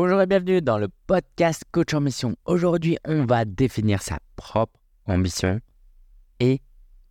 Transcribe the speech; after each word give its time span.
Bonjour 0.00 0.22
et 0.22 0.26
bienvenue 0.26 0.62
dans 0.62 0.78
le 0.78 0.86
podcast 1.08 1.64
Coach 1.72 1.92
en 1.92 2.00
Mission. 2.00 2.36
Aujourd'hui, 2.44 2.98
on 3.04 3.24
va 3.24 3.44
définir 3.44 4.00
sa 4.00 4.20
propre 4.36 4.78
ambition 5.06 5.60
et 6.38 6.60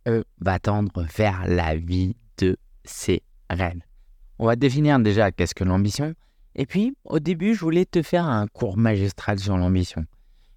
on 0.06 0.22
va 0.40 0.58
tendre 0.58 1.04
vers 1.14 1.46
la 1.46 1.76
vie 1.76 2.16
de 2.38 2.56
ses 2.86 3.22
rêves. 3.50 3.82
On 4.38 4.46
va 4.46 4.56
définir 4.56 4.98
déjà 5.00 5.30
qu'est-ce 5.30 5.54
que 5.54 5.64
l'ambition. 5.64 6.14
Et 6.54 6.64
puis, 6.64 6.96
au 7.04 7.18
début, 7.18 7.54
je 7.54 7.60
voulais 7.60 7.84
te 7.84 8.00
faire 8.00 8.24
un 8.24 8.46
cours 8.46 8.78
magistral 8.78 9.38
sur 9.38 9.58
l'ambition. 9.58 10.06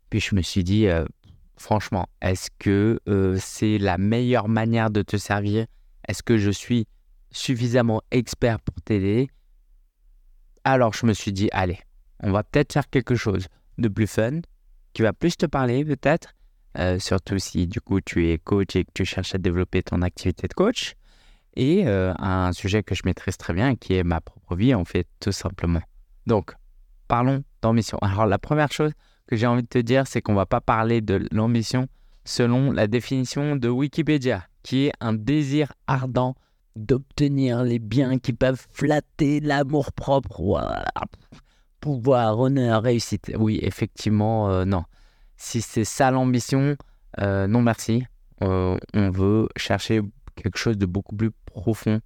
Puis 0.10 0.22
je 0.22 0.34
me 0.34 0.42
suis 0.42 0.64
dit, 0.64 0.88
euh, 0.88 1.04
franchement, 1.58 2.08
est-ce 2.22 2.50
que 2.60 3.02
euh, 3.10 3.36
c'est 3.42 3.78
la 3.78 3.98
meilleure 3.98 4.48
manière 4.48 4.90
de 4.90 5.02
te 5.02 5.18
servir? 5.18 5.66
Est-ce 6.08 6.24
que 6.24 6.38
je 6.38 6.52
suis 6.52 6.88
suffisamment 7.32 8.02
expert 8.10 8.62
pour 8.62 8.76
t'aider? 8.76 9.30
Alors 10.64 10.94
je 10.94 11.06
me 11.06 11.12
suis 11.12 11.34
dit, 11.34 11.50
allez, 11.52 11.80
on 12.22 12.32
va 12.32 12.44
peut-être 12.44 12.74
faire 12.74 12.90
quelque 12.90 13.16
chose 13.16 13.48
de 13.78 13.88
plus 13.88 14.08
fun, 14.08 14.42
qui 14.94 15.02
va 15.02 15.14
plus 15.14 15.38
te 15.38 15.46
parler 15.46 15.86
peut-être, 15.86 16.34
euh, 16.78 17.00
surtout 17.00 17.40
si 17.40 17.68
du 17.68 17.82
coup 17.82 18.02
tu 18.02 18.30
es 18.30 18.38
coach 18.38 18.76
et 18.76 18.86
que 18.86 18.92
tu 18.94 19.06
cherches 19.06 19.36
à 19.36 19.38
développer 19.38 19.84
ton 19.84 20.02
activité 20.02 20.48
de 20.48 20.54
coach, 20.54 20.96
et 21.56 21.88
euh, 21.88 22.14
un 22.20 22.54
sujet 22.54 22.84
que 22.84 22.96
je 22.96 23.02
maîtrise 23.06 23.38
très 23.38 23.54
bien, 23.54 23.76
qui 23.76 23.96
est 23.96 24.04
ma 24.04 24.22
propre 24.22 24.56
vie 24.56 24.74
en 24.74 24.86
fait, 24.86 25.08
tout 25.20 25.32
simplement. 25.32 25.82
Donc, 26.28 26.54
parlons 27.08 27.44
d'ambition. 27.62 27.98
Alors 28.02 28.26
la 28.26 28.40
première 28.40 28.72
chose 28.72 28.92
que 29.28 29.36
j'ai 29.36 29.48
envie 29.48 29.64
de 29.64 29.68
te 29.68 29.80
dire, 29.80 30.08
c'est 30.08 30.22
qu'on 30.22 30.34
va 30.34 30.46
pas 30.46 30.62
parler 30.62 31.02
de 31.02 31.28
l'ambition 31.32 31.88
selon 32.24 32.72
la 32.72 32.88
définition 32.88 33.56
de 33.56 33.68
Wikipédia, 33.68 34.46
qui 34.64 34.86
est 34.86 34.94
un 35.00 35.14
désir 35.14 35.74
ardent 35.88 36.36
d'obtenir 36.76 37.64
les 37.64 37.80
biens 37.80 38.20
qui 38.20 38.34
peuvent 38.34 38.66
flatter 38.72 39.40
l'amour 39.40 39.92
propre. 39.92 40.42
Voilà. 40.42 40.92
Pouvoir, 41.82 42.40
honneur, 42.40 42.84
réussite. 42.84 43.32
Oui, 43.38 43.60
effectivement, 43.64 44.50
euh, 44.50 44.66
non. 44.66 44.84
Si 45.36 45.62
c'est 45.62 45.84
ça 45.84 46.12
l'ambition, 46.12 46.78
euh, 47.20 47.48
non 47.48 47.64
merci. 47.64 48.06
Euh, 48.44 48.78
on 48.94 49.10
veut 49.10 49.50
chercher 49.58 50.02
quelque 50.36 50.58
chose 50.58 50.78
de 50.78 50.86
beaucoup 50.86 51.16
plus 51.16 51.32
profond, 51.46 52.00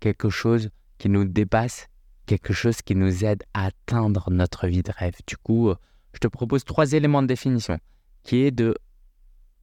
quelque 0.00 0.30
chose 0.30 0.70
qui 0.96 1.10
nous 1.10 1.26
dépasse, 1.26 1.88
quelque 2.24 2.54
chose 2.54 2.80
qui 2.80 2.94
nous 2.94 3.24
aide 3.24 3.42
à 3.52 3.66
atteindre 3.66 4.30
notre 4.30 4.66
vie 4.66 4.82
de 4.82 4.90
rêve. 4.90 5.16
Du 5.26 5.36
coup, 5.36 5.72
je 6.14 6.18
te 6.18 6.26
propose 6.26 6.64
trois 6.64 6.92
éléments 6.92 7.22
de 7.22 7.26
définition, 7.28 7.78
qui 8.22 8.42
est 8.42 8.50
de 8.50 8.74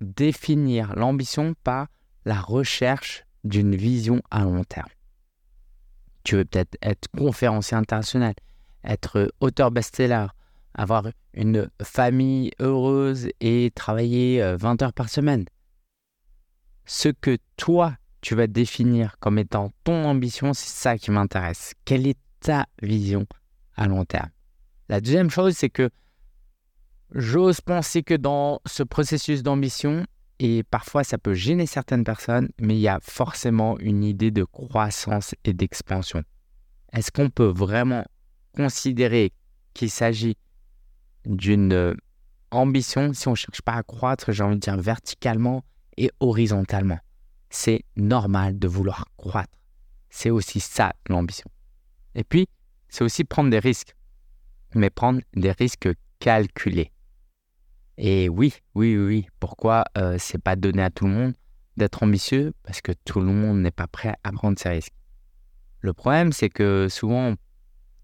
définir 0.01 0.95
l'ambition 0.95 1.55
par 1.63 1.87
la 2.25 2.39
recherche 2.39 3.25
d'une 3.43 3.75
vision 3.75 4.21
à 4.29 4.43
long 4.43 4.63
terme. 4.63 4.89
Tu 6.23 6.35
veux 6.35 6.45
peut-être 6.45 6.77
être 6.81 7.07
conférencier 7.17 7.77
international, 7.77 8.35
être 8.87 9.31
auteur 9.39 9.71
best-seller, 9.71 10.27
avoir 10.73 11.07
une 11.33 11.69
famille 11.81 12.51
heureuse 12.59 13.29
et 13.39 13.71
travailler 13.75 14.41
20 14.57 14.81
euh, 14.81 14.85
heures 14.85 14.93
par 14.93 15.09
semaine. 15.09 15.45
Ce 16.85 17.09
que 17.09 17.37
toi, 17.57 17.95
tu 18.21 18.35
vas 18.35 18.47
définir 18.47 19.17
comme 19.19 19.37
étant 19.37 19.71
ton 19.83 20.05
ambition, 20.05 20.53
c'est 20.53 20.69
ça 20.69 20.97
qui 20.97 21.11
m'intéresse. 21.11 21.73
Quelle 21.85 22.07
est 22.07 22.17
ta 22.39 22.65
vision 22.81 23.25
à 23.75 23.87
long 23.87 24.05
terme? 24.05 24.29
La 24.89 25.01
deuxième 25.01 25.29
chose, 25.29 25.55
c'est 25.55 25.69
que 25.69 25.89
j'ose 27.13 27.61
penser 27.61 28.03
que 28.03 28.13
dans 28.13 28.61
ce 28.65 28.83
processus 28.83 29.43
d'ambition, 29.43 30.05
et 30.39 30.63
parfois, 30.63 31.03
ça 31.03 31.17
peut 31.17 31.33
gêner 31.33 31.65
certaines 31.65 32.03
personnes, 32.03 32.49
mais 32.59 32.75
il 32.75 32.81
y 32.81 32.87
a 32.87 32.99
forcément 33.01 33.77
une 33.79 34.03
idée 34.03 34.31
de 34.31 34.43
croissance 34.43 35.33
et 35.43 35.53
d'expansion. 35.53 36.23
Est-ce 36.93 37.11
qu'on 37.11 37.29
peut 37.29 37.47
vraiment 37.47 38.05
considérer 38.57 39.31
qu'il 39.75 39.91
s'agit 39.91 40.35
d'une 41.25 41.73
euh, 41.73 41.93
ambition 42.49 43.13
si 43.13 43.27
on 43.27 43.31
ne 43.31 43.35
cherche 43.35 43.61
pas 43.61 43.73
à 43.73 43.83
croître, 43.83 44.31
j'ai 44.31 44.43
envie 44.43 44.55
de 44.55 44.61
dire 44.61 44.77
verticalement 44.77 45.63
et 45.95 46.09
horizontalement 46.19 46.97
C'est 47.51 47.83
normal 47.95 48.57
de 48.57 48.67
vouloir 48.67 49.05
croître. 49.15 49.53
C'est 50.09 50.31
aussi 50.31 50.59
ça 50.59 50.93
l'ambition. 51.07 51.49
Et 52.15 52.23
puis, 52.23 52.47
c'est 52.89 53.03
aussi 53.03 53.23
prendre 53.25 53.51
des 53.51 53.59
risques, 53.59 53.95
mais 54.73 54.89
prendre 54.89 55.21
des 55.35 55.51
risques 55.51 55.89
calculés. 56.17 56.91
Et 57.99 58.27
oui, 58.27 58.55
oui, 58.73 58.97
oui. 58.97 59.27
Pourquoi 59.39 59.83
euh, 59.99 60.17
c'est 60.19 60.41
pas 60.41 60.55
donné 60.55 60.81
à 60.81 60.89
tout 60.89 61.05
le 61.05 61.11
monde 61.11 61.33
d'être 61.77 62.01
ambitieux? 62.01 62.53
Parce 62.63 62.81
que 62.81 62.91
tout 63.05 63.19
le 63.19 63.31
monde 63.31 63.59
n'est 63.59 63.71
pas 63.71 63.87
prêt 63.87 64.15
à 64.23 64.31
prendre 64.31 64.57
ces 64.57 64.69
risques. 64.69 64.93
Le 65.81 65.93
problème, 65.93 66.31
c'est 66.31 66.49
que 66.49 66.87
souvent, 66.89 67.29
on 67.29 67.35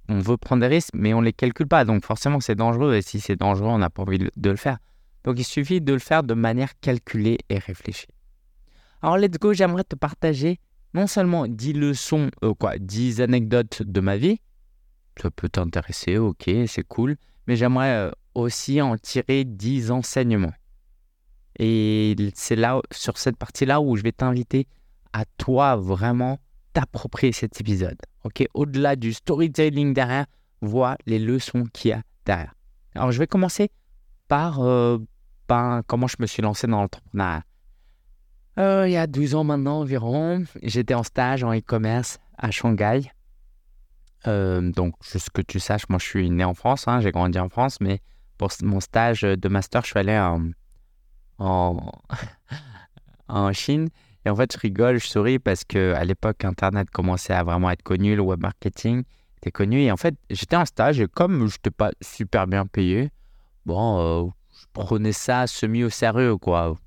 veut 0.09 0.38
prendre 0.38 0.62
des 0.62 0.68
risques, 0.68 0.91
mais 0.94 1.14
on 1.14 1.22
ne 1.22 1.25
les 1.25 1.34
calcule 1.34 1.68
pas. 1.68 1.86
Donc 1.86 2.06
forcément, 2.06 2.40
c'est 2.40 2.56
dangereux. 2.56 2.96
Et 2.96 3.02
si 3.02 3.19
c'est 3.19 3.36
dangereux, 3.36 3.69
on 3.69 3.78
n'a 3.78 3.90
pas 3.90 4.03
envie 4.03 4.19
de 4.19 4.50
le 4.50 4.56
faire. 4.56 4.78
Donc 5.24 5.40
il 5.40 5.44
suffit 5.44 5.81
de 5.81 5.94
le 5.94 6.00
faire 6.00 6.24
de 6.24 6.34
manière 6.34 6.80
calculée 6.80 7.38
et 7.50 7.58
réfléchie. 7.58 8.08
Alors, 9.02 9.18
let's 9.18 9.38
go, 9.38 9.53
j'aimerais 9.53 9.84
te 9.84 9.96
partager 9.96 10.59
non 10.94 11.08
seulement 11.08 11.47
10 11.47 11.74
leçons, 11.74 12.30
euh, 12.44 12.53
quoi, 12.53 12.78
10 12.78 13.22
anecdotes 13.22 13.84
de 13.84 14.00
ma 14.00 14.18
vie. 14.18 14.40
Ça 15.22 15.30
peut 15.31 15.50
t'intéresser, 15.50 16.18
ok, 16.18 16.50
c'est 16.68 16.88
cool. 16.88 17.18
Mais 17.47 17.56
j'aimerais 17.56 17.96
euh, 17.96 18.12
aussi 18.35 18.81
en 18.81 18.97
tirer 18.97 19.44
10 19.44 19.91
enseignements. 19.91 20.53
Et 21.59 22.16
c'est 22.35 22.56
là, 22.56 22.81
sur 22.91 23.18
cette 23.18 23.38
partie-là, 23.38 23.81
où 23.81 23.96
je 23.96 24.03
vais 24.03 24.12
t'inviter 24.12 24.68
à 25.14 25.25
toi 25.38 25.75
vraiment 25.75 26.40
t'approprier 26.73 27.31
cet 27.31 27.59
épisode. 27.61 27.97
Ok, 28.23 28.44
au-delà 28.53 28.95
du 28.95 29.13
storytelling 29.13 29.94
derrière, 29.94 30.25
vois 30.61 30.97
les 31.06 31.19
leçons 31.19 31.66
qu'il 31.73 31.91
y 31.91 31.94
a 31.94 32.01
derrière. 32.25 32.53
Alors, 32.95 33.11
je 33.11 33.19
vais 33.19 33.28
commencer 33.28 33.69
par, 34.28 34.61
euh, 34.61 34.97
comment 35.88 36.07
je 36.07 36.17
me 36.19 36.25
suis 36.25 36.41
lancé 36.41 36.67
dans 36.67 36.81
l'entrepreneuriat. 36.81 37.44
Euh, 38.59 38.88
il 38.88 38.91
y 38.91 38.97
a 38.97 39.07
12 39.07 39.35
ans 39.35 39.44
maintenant 39.44 39.79
environ, 39.79 40.44
j'étais 40.61 40.94
en 40.94 41.03
stage 41.03 41.44
en 41.44 41.53
e-commerce 41.53 42.19
à 42.38 42.51
Shanghai. 42.51 43.11
Euh, 44.28 44.72
donc, 44.72 44.95
juste 45.03 45.31
que 45.31 45.41
tu 45.41 45.59
saches, 45.59 45.90
moi 45.90 46.00
je 46.00 46.05
suis 46.05 46.29
né 46.29 46.44
en 46.44 46.53
France, 46.53 46.88
hein, 46.88 47.01
j'ai 47.01 47.11
grandi 47.11 47.40
en 47.40 47.50
France, 47.50 47.79
mais 47.81 48.00
pour 48.38 48.50
mon 48.61 48.79
stage 48.79 49.22
de 49.22 49.50
master, 49.50 49.81
je 49.81 49.88
suis 49.88 50.00
allé 50.00 50.17
en, 50.17 50.51
en, 51.40 51.91
Chine. 53.53 53.90
Et 54.25 54.29
en 54.29 54.35
fait, 54.35 54.53
je 54.53 54.59
rigole, 54.59 55.00
je 55.00 55.07
souris 55.07 55.39
parce 55.39 55.63
que 55.66 55.94
à 55.94 56.03
l'époque, 56.06 56.45
Internet 56.45 56.89
commençait 56.89 57.34
à 57.34 57.44
vraiment 57.44 57.69
être 57.69 57.84
connu, 57.84 58.16
le 58.16 58.22
web 58.22 58.41
marketing 58.41 59.03
était 59.38 59.51
connu. 59.51 59.81
Et 59.81 59.91
en 59.91 59.97
fait, 59.97 60.16
j'étais 60.29 60.56
en 60.56 60.66
stage 60.66 61.00
et 61.01 61.07
comme 61.07 61.47
je 61.47 61.56
n'étais 61.56 61.72
pas 61.72 61.91
super 62.01 62.47
bien 62.47 62.66
payé, 62.66 63.09
bon, 63.66 64.00
euh, 64.00 64.29
je 64.59 64.66
prenais 64.72 65.11
ça 65.11 65.47
semi 65.47 65.84
au 65.84 65.89
sérieux, 65.89 66.38
quoi. 66.38 66.78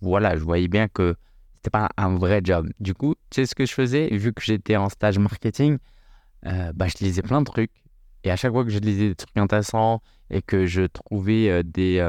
Voilà, 0.00 0.36
je 0.36 0.42
voyais 0.44 0.68
bien 0.68 0.88
que 0.88 1.16
c'était 1.56 1.70
pas 1.70 1.90
un 1.96 2.16
vrai 2.16 2.40
job. 2.42 2.68
Du 2.80 2.94
coup, 2.94 3.14
tu 3.30 3.42
sais 3.42 3.46
ce 3.46 3.54
que 3.54 3.66
je 3.66 3.72
faisais? 3.74 4.08
Vu 4.16 4.32
que 4.32 4.42
j'étais 4.42 4.76
en 4.76 4.88
stage 4.88 5.18
marketing, 5.18 5.78
euh, 6.46 6.72
bah, 6.74 6.86
je 6.88 7.04
lisais 7.04 7.22
plein 7.22 7.40
de 7.40 7.46
trucs. 7.46 7.72
Et 8.24 8.30
à 8.30 8.36
chaque 8.36 8.52
fois 8.52 8.64
que 8.64 8.70
je 8.70 8.78
lisais 8.78 9.08
des 9.08 9.14
trucs 9.14 9.36
intéressants 9.36 10.00
et 10.30 10.40
que 10.40 10.66
je 10.66 10.82
trouvais 10.82 11.50
euh, 11.50 11.62
des, 11.62 12.00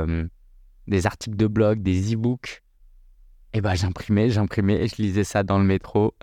des 0.87 1.05
articles 1.05 1.35
de 1.35 1.47
blog, 1.47 1.81
des 1.81 2.13
e-books, 2.13 2.61
et 3.51 3.57
eh 3.57 3.61
ben 3.61 3.73
j'imprimais, 3.73 4.29
j'imprimais 4.29 4.83
et 4.83 4.87
je 4.87 4.97
lisais 5.01 5.23
ça 5.23 5.43
dans 5.43 5.57
le 5.57 5.65
métro. 5.65 6.13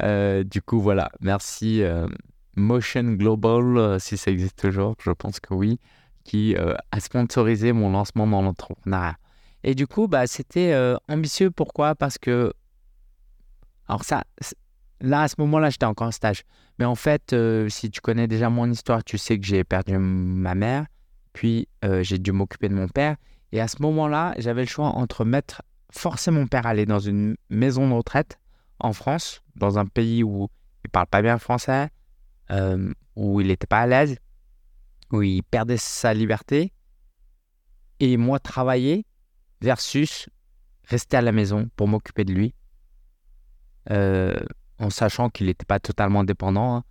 du 0.00 0.62
coup, 0.62 0.80
voilà. 0.80 1.10
Merci 1.20 1.82
Motion 2.56 3.14
Global, 3.14 3.98
si 4.00 4.16
ça 4.18 4.30
existe 4.30 4.58
toujours, 4.58 4.96
je 5.02 5.10
pense 5.10 5.40
que 5.40 5.54
oui, 5.54 5.80
qui 6.24 6.56
a 6.56 7.00
sponsorisé 7.00 7.72
mon 7.72 7.90
lancement 7.90 8.26
dans 8.26 8.42
l'entrepreneuriat. 8.42 9.16
Et 9.62 9.74
du 9.74 9.86
coup, 9.86 10.06
bah, 10.06 10.26
c'était 10.26 10.76
ambitieux. 11.08 11.50
Pourquoi? 11.50 11.94
Parce 11.94 12.18
que. 12.18 12.52
Alors, 13.88 14.04
ça, 14.04 14.24
Là, 15.04 15.22
à 15.22 15.28
ce 15.28 15.34
moment-là, 15.38 15.68
j'étais 15.68 15.84
encore 15.84 16.08
en 16.08 16.12
stage. 16.12 16.44
Mais 16.78 16.84
en 16.86 16.94
fait, 16.94 17.34
euh, 17.34 17.68
si 17.68 17.90
tu 17.90 18.00
connais 18.00 18.26
déjà 18.26 18.48
mon 18.48 18.70
histoire, 18.70 19.04
tu 19.04 19.18
sais 19.18 19.38
que 19.38 19.46
j'ai 19.46 19.62
perdu 19.62 19.98
ma 19.98 20.54
mère, 20.54 20.86
puis 21.34 21.68
euh, 21.84 22.02
j'ai 22.02 22.18
dû 22.18 22.32
m'occuper 22.32 22.70
de 22.70 22.74
mon 22.74 22.88
père. 22.88 23.16
Et 23.52 23.60
à 23.60 23.68
ce 23.68 23.82
moment-là, 23.82 24.34
j'avais 24.38 24.62
le 24.62 24.68
choix 24.68 24.86
entre 24.86 25.26
mettre, 25.26 25.60
forcer 25.96 26.30
mon 26.30 26.46
père 26.46 26.66
à 26.66 26.70
aller 26.70 26.86
dans 26.86 26.98
une 26.98 27.36
maison 27.50 27.88
de 27.88 27.94
retraite 27.94 28.38
en 28.78 28.92
France, 28.92 29.42
dans 29.56 29.78
un 29.78 29.86
pays 29.86 30.22
où 30.22 30.48
il 30.84 30.90
parle 30.90 31.06
pas 31.06 31.22
bien 31.22 31.38
français, 31.38 31.88
euh, 32.50 32.92
où 33.16 33.40
il 33.40 33.48
n'était 33.48 33.66
pas 33.66 33.80
à 33.80 33.86
l'aise, 33.86 34.18
où 35.12 35.22
il 35.22 35.42
perdait 35.42 35.76
sa 35.76 36.12
liberté, 36.12 36.72
et 38.00 38.16
moi 38.16 38.38
travailler 38.38 39.06
versus 39.60 40.28
rester 40.84 41.16
à 41.16 41.22
la 41.22 41.32
maison 41.32 41.68
pour 41.76 41.88
m'occuper 41.88 42.24
de 42.24 42.32
lui 42.32 42.54
en 44.78 44.90
sachant 44.90 45.30
qu'il 45.30 45.46
n'était 45.46 45.64
pas 45.64 45.80
totalement 45.80 46.24
dépendant 46.24 46.76
hein, 46.76 46.84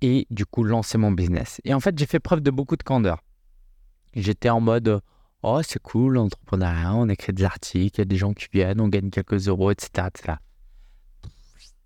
et 0.00 0.26
du 0.30 0.46
coup 0.46 0.64
lancer 0.64 0.98
mon 0.98 1.12
business. 1.12 1.60
Et 1.64 1.74
en 1.74 1.80
fait, 1.80 1.98
j'ai 1.98 2.06
fait 2.06 2.20
preuve 2.20 2.40
de 2.40 2.50
beaucoup 2.50 2.76
de 2.76 2.82
candeur. 2.82 3.22
J'étais 4.14 4.50
en 4.50 4.60
mode 4.60 5.00
oh 5.44 5.60
c'est 5.62 5.80
cool 5.82 6.14
l'entrepreneuriat, 6.14 6.94
on 6.94 7.08
écrit 7.08 7.32
des 7.32 7.44
articles, 7.44 7.96
il 7.96 8.00
y 8.00 8.02
a 8.02 8.06
des 8.06 8.16
gens 8.16 8.32
qui 8.32 8.46
viennent, 8.52 8.80
on 8.80 8.88
gagne 8.88 9.10
quelques 9.10 9.46
euros, 9.48 9.70
etc. 9.70 10.08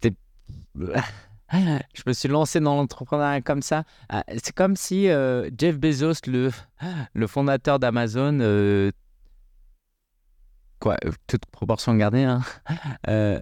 je 1.52 2.02
me 2.06 2.12
suis 2.12 2.28
lancé 2.28 2.60
dans 2.60 2.76
l'entrepreneuriat 2.76 3.40
comme 3.40 3.62
ça. 3.62 3.84
Ah, 4.08 4.22
c'est 4.28 4.55
comme 4.55 4.76
si 4.76 5.06
Jeff 5.06 5.78
Bezos, 5.78 6.26
le, 6.26 6.50
le 7.14 7.26
fondateur 7.26 7.78
d'Amazon, 7.78 8.93
quoi, 10.78 10.96
toute 11.26 11.46
proportion 11.46 11.94
gardée, 11.96 12.25
hein, 12.25 12.43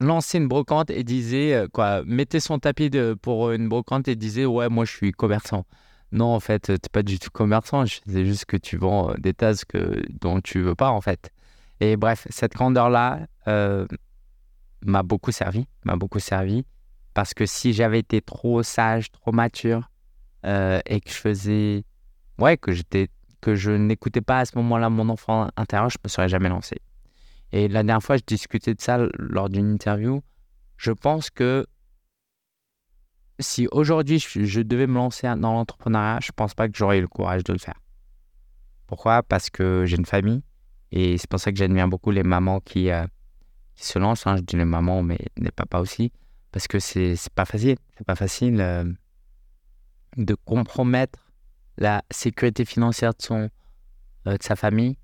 lançait 0.00 0.38
une 0.38 0.48
brocante 0.48 0.90
et 0.90 1.02
disait, 1.02 1.66
quoi, 1.72 2.04
mettait 2.04 2.40
son 2.40 2.58
tapis 2.58 2.90
pour 3.20 3.50
une 3.50 3.68
brocante 3.68 4.06
et 4.06 4.14
disait, 4.14 4.46
ouais, 4.46 4.68
moi 4.68 4.84
je 4.84 4.92
suis 4.92 5.12
commerçant. 5.12 5.66
Non, 6.12 6.34
en 6.34 6.40
fait, 6.40 6.64
tu 6.64 6.72
n'es 6.72 6.78
pas 6.92 7.02
du 7.02 7.18
tout 7.18 7.30
commerçant, 7.30 7.84
c'est 7.86 8.24
juste 8.26 8.46
que 8.46 8.56
tu 8.56 8.76
vends 8.76 9.14
des 9.18 9.32
tasses 9.34 9.64
que, 9.64 10.02
dont 10.20 10.40
tu 10.40 10.60
veux 10.60 10.74
pas, 10.74 10.90
en 10.90 11.00
fait. 11.00 11.30
Et 11.80 11.96
bref, 11.96 12.26
cette 12.30 12.52
grandeur-là 12.54 13.26
m'a 14.84 15.02
beaucoup 15.02 15.32
servi, 15.32 15.66
m'a 15.84 15.96
beaucoup 15.96 16.18
servi. 16.18 16.64
Parce 17.14 17.34
que 17.34 17.46
si 17.46 17.72
j'avais 17.72 17.98
été 17.98 18.20
trop 18.20 18.62
sage, 18.62 19.10
trop 19.10 19.32
mature, 19.32 19.90
euh, 20.46 20.80
et 20.86 21.00
que 21.00 21.10
je 21.10 21.16
faisais. 21.16 21.84
Ouais, 22.38 22.56
que 22.56 22.72
j'étais 22.72 23.08
que 23.40 23.54
je 23.54 23.70
n'écoutais 23.70 24.20
pas 24.20 24.40
à 24.40 24.44
ce 24.44 24.56
moment-là 24.56 24.90
mon 24.90 25.08
enfant 25.08 25.48
intérieur, 25.56 25.88
je 25.88 25.96
ne 25.98 26.06
me 26.06 26.08
serais 26.08 26.28
jamais 26.28 26.50
lancé. 26.50 26.76
Et 27.52 27.68
la 27.68 27.82
dernière 27.82 28.02
fois, 28.02 28.16
je 28.16 28.22
discutais 28.26 28.74
de 28.74 28.80
ça 28.80 28.98
lors 29.18 29.48
d'une 29.48 29.72
interview. 29.72 30.22
Je 30.76 30.92
pense 30.92 31.30
que 31.30 31.66
si 33.40 33.68
aujourd'hui 33.72 34.18
je, 34.18 34.60
devais 34.60 34.86
me 34.86 34.94
lancer 34.94 35.26
dans 35.36 35.52
l'entrepreneuriat, 35.52 36.18
je 36.22 36.28
ne 36.28 36.34
pense 36.34 36.54
pas 36.54 36.68
que 36.68 36.76
j'aurais 36.76 36.98
eu 36.98 37.02
le 37.02 37.08
courage 37.08 37.44
de 37.44 37.52
le 37.52 37.58
faire. 37.58 37.80
Pourquoi? 38.86 39.22
Parce 39.22 39.50
que 39.50 39.84
j'ai 39.86 39.96
une 39.96 40.06
famille 40.06 40.42
et 40.92 41.18
c'est 41.18 41.28
pour 41.28 41.40
ça 41.40 41.52
que 41.52 41.58
j'admire 41.58 41.88
beaucoup 41.88 42.10
les 42.10 42.22
mamans 42.22 42.60
qui, 42.60 42.90
euh, 42.90 43.06
se 43.76 43.98
lancent. 43.98 44.26
Hein. 44.26 44.36
Je 44.36 44.42
dis 44.42 44.56
les 44.56 44.64
mamans, 44.64 45.02
mais 45.02 45.18
les 45.36 45.50
papas 45.50 45.80
aussi 45.80 46.12
parce 46.52 46.66
que 46.66 46.78
c'est 46.78 47.16
pas 47.34 47.44
facile. 47.44 47.76
C'est 47.96 48.06
pas 48.06 48.16
facile 48.16 48.60
euh, 48.60 48.84
de 50.16 50.34
compromettre 50.34 51.30
la 51.78 52.02
sécurité 52.10 52.64
financière 52.64 53.12
de, 53.14 53.48
euh, 54.26 54.36
sa 54.40 54.56
famille 54.56 54.98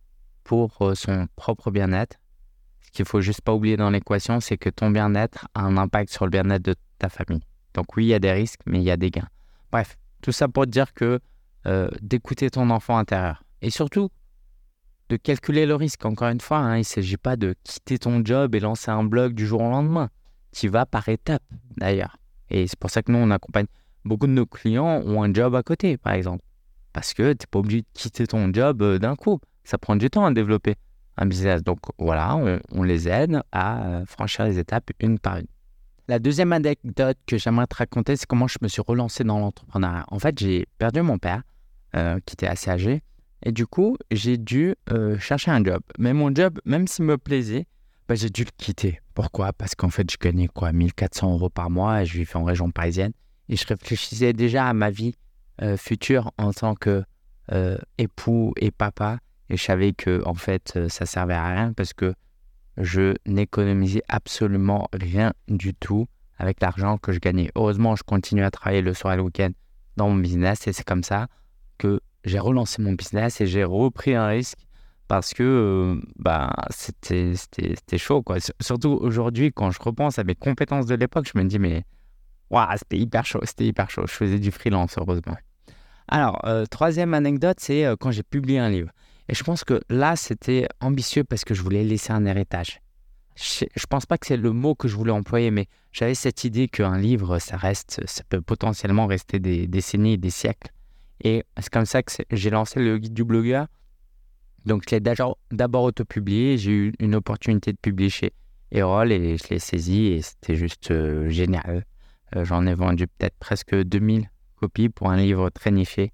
pour 0.45 0.93
son 0.95 1.27
propre 1.37 1.71
bien-être. 1.71 2.17
Ce 2.81 2.91
qu'il 2.91 3.05
faut 3.05 3.21
juste 3.21 3.41
pas 3.41 3.55
oublier 3.55 3.77
dans 3.77 3.91
l'équation, 3.91 4.41
c'est 4.41 4.57
que 4.59 4.71
ton 4.71 4.91
bien-être 4.91 5.49
a 5.55 5.63
un 5.63 5.77
impact 5.77 6.13
sur 6.13 6.25
le 6.25 6.31
bien-être 6.31 6.63
de 6.63 6.75
ta 6.99 7.09
famille. 7.09 7.43
Donc 7.77 7.97
oui, 7.97 8.07
il 8.07 8.09
y 8.09 8.15
a 8.15 8.19
des 8.19 8.33
risques, 8.33 8.61
mais 8.67 8.79
il 8.79 8.85
y 8.85 8.91
a 8.91 8.97
des 8.97 9.11
gains. 9.11 9.29
Bref, 9.71 9.97
tout 10.23 10.33
ça 10.33 10.49
pour 10.49 10.67
dire 10.67 10.93
que 10.93 11.21
d'écouter 12.01 12.51
ton 12.51 12.71
enfant 12.71 12.97
intérieur. 12.97 13.43
Et 13.63 13.71
surtout, 13.71 14.09
de 15.09 15.17
calculer 15.17 15.67
le 15.67 15.75
risque. 15.75 16.05
Encore 16.05 16.29
une 16.29 16.41
fois, 16.41 16.59
hein, 16.59 16.77
il 16.77 16.81
ne 16.81 16.85
s'agit 16.85 17.17
pas 17.17 17.37
de 17.37 17.55
quitter 17.63 17.99
ton 17.99 18.25
job 18.25 18.55
et 18.55 18.61
lancer 18.61 18.91
un 18.91 19.05
blog 19.05 19.35
du 19.35 19.47
jour 19.47 19.61
au 19.61 19.71
lendemain 19.71 20.11
tu 20.57 20.69
vas 20.69 20.87
par 20.87 21.09
étapes 21.09 21.43
d'ailleurs. 21.77 22.17
Et 22.49 22.67
c'est 22.67 22.79
pour 22.79 22.91
ça 22.91 23.03
que 23.03 23.13
nous, 23.13 23.19
on 23.19 23.31
accompagne 23.31 23.67
beaucoup 24.05 24.27
de 24.27 24.33
nos 24.33 24.47
clients 24.47 25.03
ont 25.05 25.23
un 25.23 25.33
job 25.33 25.55
à 25.55 25.63
côté, 25.63 25.99
par 25.99 26.15
exemple. 26.15 26.43
Parce 26.93 27.13
que 27.13 27.33
tu 27.33 27.43
n'es 27.43 27.47
pas 27.51 27.59
obligé 27.59 27.83
de 27.83 27.87
quitter 27.93 28.27
ton 28.27 28.51
job 28.53 28.81
euh, 28.81 28.99
d'un 28.99 29.17
coup. 29.17 29.39
Ça 29.65 29.77
prend 29.77 29.97
du 29.97 30.09
temps 30.09 30.25
à 30.25 30.33
développer 30.33 30.77
un 31.19 31.27
business. 31.27 31.63
Donc 31.63 31.81
voilà, 31.99 32.37
on, 32.73 32.83
les 32.83 33.09
aide 33.09 33.43
à 33.53 33.87
euh, 33.87 34.07
franchir 34.07 34.47
les 34.47 34.59
étapes 34.59 34.91
une 35.01 35.19
par 35.19 35.39
une. 35.39 35.47
La 36.09 36.19
deuxième 36.19 36.53
anecdote 36.53 37.19
que 37.27 37.37
j'aimerais 37.37 37.67
te 37.67 37.77
raconter, 37.77 38.17
c'est 38.17 38.27
comment 38.27 38.47
je 38.47 38.59
me 38.63 38.69
suis 38.69 38.83
relancé 38.83 39.25
dans 39.25 39.41
l'entrepreneuriat. 39.41 40.05
En 40.09 40.19
fait, 40.19 40.39
j'ai 40.39 40.67
perdu 40.79 41.03
mon 41.03 41.19
père, 41.19 41.43
euh, 41.97 42.19
qui 42.25 42.35
était 42.35 42.47
assez 42.47 42.71
âgé. 42.71 43.03
Et 43.45 43.53
du 43.53 43.67
coup, 43.67 43.97
j'ai 44.11 44.39
dû 44.39 44.75
chercher 45.19 45.51
un 45.51 45.63
job. 45.63 45.81
Mais 45.99 46.13
mon 46.13 46.35
job, 46.35 46.59
même 46.65 46.87
s'il 46.87 47.05
me 47.05 47.19
plaisait, 47.19 47.67
bah, 48.09 48.15
j'ai 48.15 48.31
dû 48.31 48.45
le 48.45 48.51
quitter. 48.57 49.01
Pourquoi? 49.15 49.53
Parce 49.53 49.75
qu'en 49.75 49.89
fait, 49.89 50.11
je 50.11 50.17
gagnais 50.17 50.47
quoi 50.47 50.73
1400 50.73 51.33
euros 51.33 51.51
par 51.51 51.71
mois 51.71 52.03
et 52.03 52.07
je 52.07 52.19
vivais 52.19 52.37
en 52.37 52.45
région 52.45 52.71
parisienne. 52.71 53.13
Et 53.49 53.57
je 53.57 53.67
réfléchissais 53.67 54.33
déjà 54.33 54.69
à 54.69 54.73
ma 54.73 54.91
vie 54.91 55.15
euh, 55.63 55.77
future 55.77 56.31
en 56.39 56.53
tant 56.53 56.75
que 56.75 57.03
euh, 57.53 57.79
époux 57.99 58.53
et 58.57 58.71
papa. 58.71 59.19
Et 59.49 59.57
je 59.57 59.63
savais 59.63 59.93
que 59.93 60.23
en 60.25 60.35
fait, 60.35 60.75
euh, 60.77 60.89
ça 60.89 61.07
servait 61.07 61.35
à 61.35 61.49
rien 61.49 61.73
parce 61.73 61.93
que 61.93 62.15
je 62.79 63.15
n'économisais 63.27 64.03
absolument 64.09 64.89
rien 64.93 65.33
du 65.49 65.75
tout 65.75 66.07
avec 66.39 66.61
l'argent 66.61 66.99
que 66.99 67.13
je 67.13 67.19
gagnais. 67.19 67.51
Heureusement, 67.55 67.97
je 67.97 68.03
continue 68.03 68.45
à 68.45 68.51
travailler 68.51 68.83
le 68.83 68.95
soir 68.95 69.15
et 69.15 69.17
le 69.17 69.23
week-end 69.23 69.51
dans 69.97 70.09
mon 70.09 70.17
business 70.17 70.67
et 70.67 70.73
c'est 70.73 70.85
comme 70.85 71.03
ça 71.03 71.29
que 71.79 72.01
j'ai 72.25 72.39
relancé 72.39 72.83
mon 72.83 72.93
business 72.93 73.41
et 73.41 73.47
j'ai 73.47 73.65
repris 73.65 74.15
un 74.15 74.27
risque 74.27 74.59
parce 75.09 75.33
que 75.33 75.43
euh, 75.43 76.01
bah, 76.17 76.53
c'était 76.71 77.35
chaud. 77.97 78.23
Quoi. 78.23 78.39
Surtout 78.61 78.99
aujourd'hui, 79.01 79.53
quand 79.53 79.71
je 79.71 79.79
repense 79.81 80.19
à 80.19 80.25
mes 80.25 80.35
compétences 80.35 80.87
de 80.87 80.95
l'époque, 80.95 81.31
je 81.33 81.39
me 81.39 81.45
dis, 81.45 81.59
mais 81.59 81.85
c'était 82.77 82.99
hyper 82.99 83.25
chaud, 83.25 83.41
c'était 83.45 83.67
hyper 83.67 83.91
chaud. 83.91 84.07
Je 84.07 84.13
faisais 84.13 84.39
du 84.39 84.51
freelance, 84.51 84.97
heureusement. 84.99 85.37
Alors, 86.09 86.41
euh, 86.45 86.67
troisième 86.67 87.15
anecdote, 87.15 87.59
c'est 87.61 87.85
euh, 87.85 87.97
quand 87.99 88.11
j'ai 88.11 88.23
publié 88.23 88.59
un 88.59 88.69
livre. 88.69 88.91
Et 89.29 89.35
je 89.35 89.43
pense 89.43 89.65
que 89.65 89.81
là, 89.89 90.17
c'était 90.17 90.69
ambitieux 90.81 91.25
parce 91.25 91.45
que 91.45 91.55
je 91.55 91.63
voulais 91.63 91.85
laisser 91.85 92.13
un 92.13 92.25
héritage. 92.27 92.81
Je 93.35 93.65
ne 93.65 93.87
pense 93.89 94.07
pas 94.07 94.17
que 94.17 94.27
c'est 94.27 94.37
le 94.37 94.53
mot 94.53 94.75
que 94.75 94.89
je 94.89 94.97
voulais 94.97 95.13
employer, 95.13 95.51
mais 95.51 95.67
j'avais 95.93 96.15
cette 96.15 96.45
idée 96.45 96.69
qu'un 96.69 96.97
livre, 96.97 97.39
ça 97.39 97.57
reste, 97.57 98.01
ça 98.07 98.23
peut 98.29 98.41
potentiellement 98.41 99.07
rester 99.07 99.39
des 99.39 99.67
décennies, 99.67 100.17
des 100.17 100.31
siècles. 100.31 100.71
Et 101.23 101.45
c'est 101.59 101.71
comme 101.71 101.87
ça 101.87 102.03
que 102.03 102.13
j'ai 102.31 102.51
lancé 102.51 102.81
le 102.81 102.99
guide 102.99 103.15
du 103.15 103.25
blogueur 103.25 103.67
donc, 104.67 104.83
je 104.91 104.97
l'ai 104.97 105.01
d'abord 105.01 105.85
auto-publié. 105.85 106.59
J'ai 106.59 106.73
eu 106.73 106.93
une 106.99 107.15
opportunité 107.15 107.73
de 107.73 107.79
publier 107.79 108.11
chez 108.11 108.33
Erol 108.73 109.13
et 109.13 109.37
je 109.39 109.49
l'ai 109.49 109.61
saisi 109.61 110.07
et 110.07 110.23
c'était 110.23 110.57
juste 110.57 110.91
euh, 110.91 111.29
génial. 111.29 111.87
Euh, 112.35 112.45
j'en 112.45 112.67
ai 112.67 112.75
vendu 112.75 113.07
peut-être 113.07 113.37
presque 113.39 113.77
2000 113.77 114.29
copies 114.57 114.89
pour 114.89 115.09
un 115.09 115.17
livre 115.17 115.51
très 115.51 115.71
niché. 115.71 116.13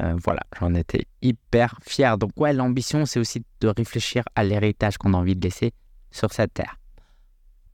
Euh, 0.00 0.16
voilà, 0.22 0.42
j'en 0.58 0.74
étais 0.74 1.06
hyper 1.22 1.78
fier. 1.82 2.18
Donc, 2.18 2.32
ouais, 2.36 2.52
l'ambition, 2.52 3.06
c'est 3.06 3.20
aussi 3.20 3.44
de 3.60 3.68
réfléchir 3.68 4.24
à 4.34 4.44
l'héritage 4.44 4.98
qu'on 4.98 5.14
a 5.14 5.16
envie 5.16 5.36
de 5.36 5.42
laisser 5.42 5.72
sur 6.10 6.32
cette 6.32 6.54
terre. 6.54 6.78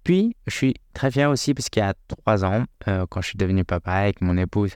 Puis, 0.05 0.37
je 0.47 0.55
suis 0.55 0.75
très 0.95 1.11
fier 1.11 1.31
aussi 1.31 1.55
parce 1.55 1.69
qu'il 1.69 1.83
y 1.83 1.87
a 1.87 1.95
trois 2.09 2.45
ans, 2.45 2.65
quand 2.87 3.21
je 3.21 3.29
suis 3.29 3.39
devenu 3.39 3.65
papa 3.65 4.09
et 4.09 4.13
que 4.15 4.25
mon 4.25 4.37
épouse 4.39 4.75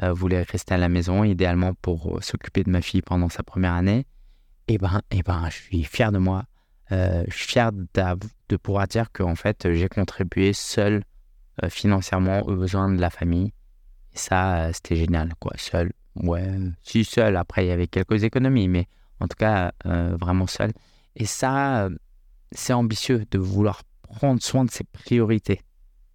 voulait 0.00 0.42
rester 0.42 0.74
à 0.74 0.78
la 0.78 0.88
maison, 0.88 1.24
idéalement 1.24 1.74
pour 1.74 2.22
s'occuper 2.22 2.62
de 2.62 2.70
ma 2.70 2.80
fille 2.80 3.02
pendant 3.02 3.28
sa 3.28 3.42
première 3.42 3.74
année, 3.74 4.06
et 4.70 4.74
eh 4.74 4.78
ben, 4.78 5.00
et 5.10 5.18
eh 5.18 5.22
ben, 5.24 5.48
je 5.50 5.56
suis 5.56 5.82
fier 5.82 6.12
de 6.12 6.18
moi. 6.18 6.44
Euh, 6.92 7.24
je 7.26 7.36
suis 7.36 7.48
fier 7.48 7.72
de 7.72 8.56
pouvoir 8.56 8.86
dire 8.86 9.10
qu'en 9.12 9.34
fait, 9.34 9.72
j'ai 9.72 9.88
contribué 9.88 10.52
seul 10.52 11.02
euh, 11.64 11.68
financièrement 11.68 12.42
aux 12.42 12.54
besoins 12.54 12.88
de 12.88 13.00
la 13.00 13.10
famille. 13.10 13.52
Et 14.12 14.18
ça, 14.18 14.66
euh, 14.66 14.70
c'était 14.72 14.94
génial, 14.94 15.34
quoi. 15.40 15.52
Seul, 15.56 15.92
ouais, 16.22 16.48
si 16.82 17.04
seul. 17.04 17.36
Après, 17.36 17.64
il 17.64 17.68
y 17.68 17.72
avait 17.72 17.86
quelques 17.86 18.24
économies, 18.24 18.68
mais 18.68 18.86
en 19.20 19.28
tout 19.28 19.36
cas, 19.36 19.72
vraiment 19.84 20.46
seul. 20.46 20.72
Et 21.16 21.26
ça, 21.26 21.88
c'est 22.52 22.72
ambitieux 22.72 23.26
de 23.30 23.38
vouloir 23.38 23.82
prendre 24.02 24.42
soin 24.42 24.64
de 24.64 24.70
ses 24.70 24.84
priorités. 24.84 25.60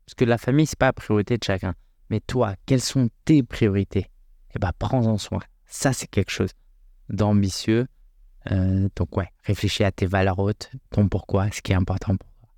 Parce 0.05 0.15
que 0.15 0.25
la 0.25 0.37
famille, 0.37 0.65
c'est 0.65 0.79
pas 0.79 0.87
la 0.87 0.93
priorité 0.93 1.37
de 1.37 1.43
chacun. 1.43 1.75
Mais 2.09 2.19
toi, 2.19 2.55
quelles 2.65 2.81
sont 2.81 3.09
tes 3.25 3.43
priorités? 3.43 4.07
Eh 4.55 4.59
ben, 4.59 4.71
prends-en 4.77 5.17
soin. 5.17 5.39
Ça, 5.65 5.93
c'est 5.93 6.07
quelque 6.07 6.31
chose 6.31 6.51
d'ambitieux 7.09 7.87
euh, 8.51 8.89
donc 8.95 9.15
ouais, 9.17 9.29
réfléchis 9.43 9.83
à 9.83 9.91
tes 9.91 10.05
valeurs 10.05 10.39
hautes, 10.39 10.71
ton 10.91 11.07
pourquoi, 11.07 11.49
ce 11.51 11.61
qui 11.61 11.71
est 11.71 11.75
important 11.75 12.15
pour 12.15 12.29
toi. 12.29 12.49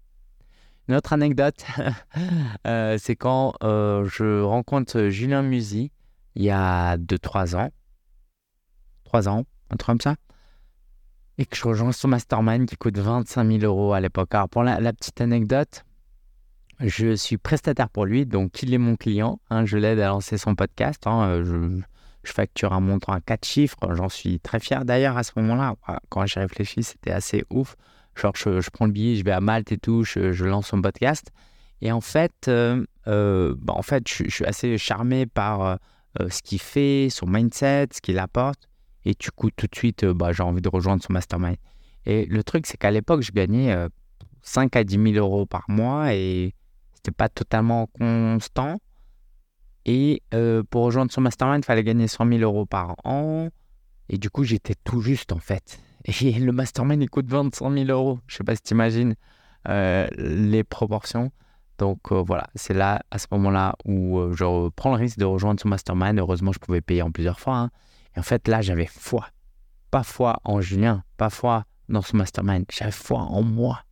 Une 0.89 0.95
autre 0.95 1.13
anecdote, 1.13 1.65
euh, 2.67 2.97
c'est 2.99 3.15
quand 3.15 3.53
euh, 3.63 4.05
je 4.05 4.41
rencontre 4.41 5.07
Julien 5.09 5.41
Musy 5.41 5.91
il 6.37 6.43
y 6.43 6.51
a 6.51 6.97
2-3 6.97 7.55
ans. 7.55 7.71
3 9.05 9.27
ans, 9.27 9.45
un 9.71 9.75
truc 9.75 9.87
comme 9.87 10.01
ça. 10.01 10.15
Et 11.39 11.45
que 11.45 11.55
je 11.55 11.63
rejoins 11.63 11.91
son 11.91 12.07
mastermind 12.07 12.67
qui 12.67 12.77
coûte 12.77 12.97
25 12.97 13.59
000 13.59 13.63
euros 13.63 13.93
à 13.93 13.99
l'époque. 13.99 14.33
Alors 14.35 14.47
pour 14.47 14.63
la, 14.63 14.93
petite 14.93 15.19
anecdote, 15.19 15.83
je 16.79 17.15
suis 17.15 17.37
prestataire 17.37 17.89
pour 17.89 18.05
lui, 18.05 18.27
donc 18.27 18.61
il 18.61 18.73
est 18.73 18.77
mon 18.77 18.95
client. 18.95 19.39
Hein, 19.49 19.65
je 19.65 19.77
l'aide 19.77 19.99
à 19.99 20.07
lancer 20.07 20.37
son 20.37 20.53
podcast. 20.53 21.07
Hein, 21.07 21.41
je, 21.43 21.81
je 22.23 22.31
facture 22.31 22.71
un 22.73 22.81
montant 22.81 23.13
à 23.13 23.21
quatre 23.21 23.45
chiffres. 23.45 23.77
J'en 23.95 24.09
suis 24.09 24.39
très 24.39 24.59
fier 24.59 24.85
d'ailleurs 24.85 25.17
à 25.17 25.23
ce 25.23 25.31
moment-là. 25.37 25.75
Quand 26.09 26.25
j'ai 26.27 26.39
réfléchi, 26.41 26.83
c'était 26.83 27.11
assez 27.11 27.45
ouf. 27.49 27.75
Genre, 28.15 28.33
je, 28.35 28.69
prends 28.69 28.85
le 28.85 28.91
billet, 28.91 29.15
je 29.15 29.23
vais 29.23 29.31
à 29.31 29.41
Malte 29.41 29.71
et 29.71 29.77
tout, 29.77 30.03
je, 30.03 30.43
lance 30.43 30.71
mon 30.73 30.81
podcast. 30.81 31.31
Et 31.81 31.91
en 31.91 32.01
fait, 32.01 32.47
euh, 32.47 32.85
euh, 33.07 33.55
bah, 33.57 33.73
en 33.75 33.83
fait 33.83 34.07
je, 34.07 34.29
suis 34.29 34.45
assez 34.45 34.77
charmé 34.79 35.27
par 35.27 35.77
euh, 36.19 36.29
ce 36.29 36.41
qu'il 36.41 36.59
fait, 36.59 37.07
son 37.09 37.27
mindset, 37.27 37.87
ce 37.93 38.01
qu'il 38.01 38.19
apporte. 38.19 38.67
Et 39.05 39.13
du 39.13 39.31
coup, 39.31 39.49
tout 39.51 39.67
de 39.67 39.75
suite, 39.75 40.05
bah, 40.05 40.33
j'ai 40.33 40.43
envie 40.43 40.61
de 40.61 40.69
rejoindre 40.69 41.03
son 41.03 41.13
mastermind. 41.13 41.57
Et 42.05 42.25
le 42.25 42.43
truc, 42.43 42.65
c'est 42.67 42.77
qu'à 42.77 42.91
l'époque, 42.91 43.21
je 43.21 43.31
gagnais 43.31 43.73
5 44.41 44.75
à 44.75 44.83
10 44.83 45.13
000 45.13 45.25
euros 45.25 45.45
par 45.45 45.65
mois 45.67 46.13
et 46.13 46.53
c'était 46.93 47.11
pas 47.11 47.29
totalement 47.29 47.87
constant. 47.87 48.79
Et 49.85 50.21
euh, 50.33 50.63
pour 50.69 50.83
rejoindre 50.83 51.11
son 51.11 51.21
mastermind, 51.21 51.63
il 51.63 51.65
fallait 51.65 51.83
gagner 51.83 52.07
100 52.07 52.27
000 52.27 52.41
euros 52.41 52.65
par 52.65 52.95
an. 53.05 53.49
Et 54.09 54.17
du 54.17 54.29
coup, 54.29 54.43
j'étais 54.43 54.75
tout 54.83 55.01
juste 55.01 55.31
en 55.31 55.39
fait. 55.39 55.79
Et 56.21 56.33
le 56.33 56.51
mastermind, 56.51 57.01
il 57.01 57.09
coûte 57.09 57.27
25 57.27 57.71
000 57.71 57.89
euros. 57.89 58.19
Je 58.27 58.37
sais 58.37 58.43
pas 58.43 58.55
si 58.55 58.61
tu 58.61 58.73
imagines 58.73 59.15
euh, 59.67 60.07
les 60.17 60.63
proportions. 60.63 61.31
Donc 61.77 62.11
euh, 62.11 62.23
voilà, 62.25 62.47
c'est 62.55 62.73
là, 62.73 63.01
à 63.11 63.19
ce 63.19 63.27
moment-là, 63.31 63.75
où 63.85 64.19
euh, 64.19 64.33
je 64.33 64.69
prends 64.69 64.91
le 64.91 64.97
risque 64.97 65.17
de 65.19 65.25
rejoindre 65.25 65.59
ce 65.61 65.67
mastermind. 65.67 66.17
Heureusement, 66.19 66.51
je 66.51 66.59
pouvais 66.59 66.81
payer 66.81 67.01
en 67.01 67.11
plusieurs 67.11 67.39
fois. 67.39 67.57
hein. 67.57 67.71
Et 68.15 68.19
en 68.19 68.23
fait, 68.23 68.47
là, 68.47 68.61
j'avais 68.61 68.87
foi. 68.87 69.27
Pas 69.91 70.03
foi 70.03 70.39
en 70.43 70.59
Julien, 70.59 71.03
pas 71.17 71.29
foi 71.29 71.65
dans 71.87 72.01
ce 72.01 72.15
mastermind. 72.15 72.65
J'avais 72.71 72.91
foi 72.91 73.19
en 73.19 73.43
moi. 73.43 73.83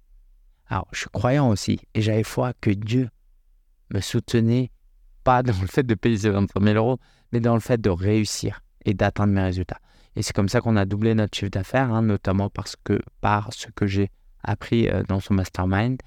Alors, 0.67 0.87
je 0.91 0.99
suis 1.01 1.09
croyant 1.09 1.49
aussi. 1.49 1.79
Et 1.93 2.01
j'avais 2.01 2.23
foi 2.23 2.53
que 2.59 2.71
Dieu 2.71 3.09
me 3.93 4.01
soutenait, 4.01 4.71
pas 5.23 5.43
dans 5.43 5.59
le 5.61 5.67
fait 5.67 5.83
de 5.83 5.93
payer 5.93 6.17
ces 6.17 6.29
23 6.31 6.61
000 6.61 6.75
euros, 6.75 6.97
mais 7.31 7.39
dans 7.39 7.53
le 7.53 7.59
fait 7.59 7.79
de 7.79 7.89
réussir 7.89 8.61
et 8.83 8.93
d'atteindre 8.93 9.33
mes 9.33 9.41
résultats. 9.41 9.79
Et 10.15 10.23
c'est 10.23 10.33
comme 10.33 10.49
ça 10.49 10.61
qu'on 10.61 10.75
a 10.75 10.85
doublé 10.85 11.13
notre 11.13 11.37
chiffre 11.37 11.51
d'affaires, 11.51 11.93
hein, 11.93 12.01
notamment 12.01 12.49
parce 12.49 12.75
que, 12.83 12.99
par 13.21 13.53
ce 13.53 13.67
que 13.67 13.85
j'ai 13.85 14.09
appris 14.43 14.87
euh, 14.89 15.03
dans 15.03 15.19
son 15.19 15.33
mastermind. 15.33 15.99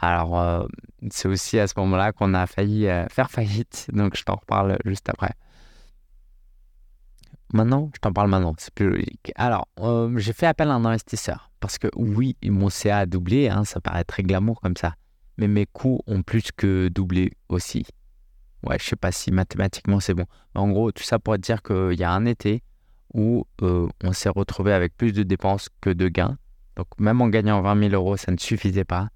Alors, 0.00 0.38
euh, 0.38 0.66
c'est 1.10 1.28
aussi 1.28 1.58
à 1.58 1.66
ce 1.66 1.74
moment-là 1.78 2.12
qu'on 2.12 2.34
a 2.34 2.46
failli 2.46 2.86
euh, 2.86 3.06
faire 3.08 3.30
faillite. 3.30 3.88
Donc, 3.92 4.16
je 4.16 4.22
t'en 4.24 4.36
reparle 4.36 4.78
juste 4.84 5.08
après. 5.08 5.32
Maintenant, 7.52 7.90
je 7.94 8.00
t'en 8.00 8.12
parle 8.12 8.28
maintenant. 8.28 8.54
C'est 8.58 8.74
plus 8.74 8.90
logique. 8.90 9.32
Alors, 9.36 9.68
euh, 9.80 10.12
j'ai 10.18 10.32
fait 10.32 10.46
appel 10.46 10.68
à 10.68 10.74
un 10.74 10.84
investisseur. 10.84 11.50
Parce 11.60 11.78
que 11.78 11.88
oui, 11.96 12.36
mon 12.44 12.68
CA 12.68 12.98
a 12.98 13.06
doublé. 13.06 13.48
hein, 13.48 13.64
ça 13.64 13.80
paraît 13.80 14.04
très 14.04 14.22
glamour 14.22 14.60
comme 14.60 14.76
ça. 14.76 14.94
Mais 15.38 15.48
mes 15.48 15.66
coûts 15.66 16.00
ont 16.06 16.22
plus 16.22 16.50
que 16.52 16.88
doublé 16.88 17.32
aussi. 17.48 17.86
Ouais, 18.62 18.78
je 18.78 18.84
sais 18.84 18.96
pas 18.96 19.12
si 19.12 19.30
mathématiquement 19.30 20.00
c'est 20.00 20.14
bon. 20.14 20.26
En 20.54 20.68
gros, 20.68 20.92
tout 20.92 21.02
ça 21.02 21.18
pour 21.18 21.38
dire 21.38 21.62
qu'il 21.62 21.94
y 21.98 22.04
a 22.04 22.10
un 22.10 22.24
été 22.24 22.62
où 23.14 23.46
on 23.60 24.12
s'est 24.12 24.28
retrouvé 24.28 24.72
avec 24.72 24.96
plus 24.96 25.12
de 25.12 25.22
dépenses 25.22 25.68
que 25.80 25.90
de 25.90 26.08
gains. 26.08 26.36
Donc, 26.76 26.86
même 26.98 27.20
en 27.20 27.28
gagnant 27.28 27.60
20 27.62 27.90
000 27.90 27.94
euros, 27.94 28.16
ça 28.16 28.32
ne 28.32 28.38
suffisait 28.38 28.84
pas. 28.84 29.08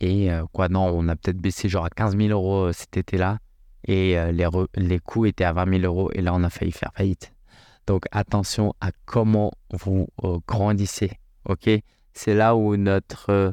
Et 0.00 0.30
euh, 0.30 0.44
quoi, 0.52 0.68
non, 0.68 0.86
on 0.86 1.08
a 1.08 1.16
peut-être 1.16 1.38
baissé 1.38 1.68
genre 1.68 1.84
à 1.84 1.90
15 1.90 2.16
000 2.16 2.28
euros 2.30 2.66
euh, 2.66 2.72
cet 2.72 2.96
été-là. 2.96 3.38
Et 3.86 4.18
euh, 4.18 4.32
les, 4.32 4.48
les 4.76 4.98
coûts 4.98 5.26
étaient 5.26 5.44
à 5.44 5.52
20 5.52 5.80
000 5.80 5.84
euros. 5.84 6.10
Et 6.12 6.22
là, 6.22 6.34
on 6.34 6.42
a 6.42 6.50
failli 6.50 6.72
faire 6.72 6.92
faillite. 6.94 7.32
Donc, 7.86 8.04
attention 8.12 8.74
à 8.80 8.90
comment 9.04 9.52
vous 9.72 10.08
grandissez. 10.48 11.12
OK? 11.44 11.68
C'est 12.14 12.34
là 12.34 12.56
où 12.56 12.76
notre 12.76 13.52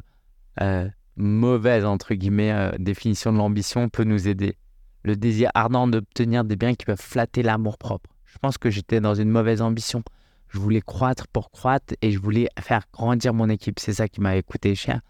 mauvaise, 1.16 1.84
entre 1.84 2.14
guillemets, 2.14 2.72
définition 2.78 3.32
de 3.32 3.38
l'ambition 3.38 3.90
peut 3.90 4.04
nous 4.04 4.28
aider. 4.28 4.56
Le 5.02 5.16
désir 5.16 5.50
ardent 5.54 5.86
d'obtenir 5.86 6.44
des 6.44 6.56
biens 6.56 6.74
qui 6.74 6.86
peuvent 6.86 6.98
flatter 6.98 7.42
l'amour-propre. 7.42 8.08
Je 8.24 8.38
pense 8.38 8.56
que 8.56 8.70
j'étais 8.70 9.00
dans 9.00 9.14
une 9.14 9.28
mauvaise 9.28 9.60
ambition. 9.60 10.02
Je 10.48 10.58
voulais 10.58 10.80
croître 10.80 11.28
pour 11.28 11.50
croître 11.50 11.92
et 12.00 12.10
je 12.10 12.18
voulais 12.18 12.48
faire 12.58 12.84
grandir 12.90 13.34
mon 13.34 13.50
équipe. 13.50 13.78
C'est 13.80 13.94
ça 13.94 14.08
qui 14.08 14.22
m'avait 14.22 14.42
coûté 14.42 14.74
cher 14.74 15.02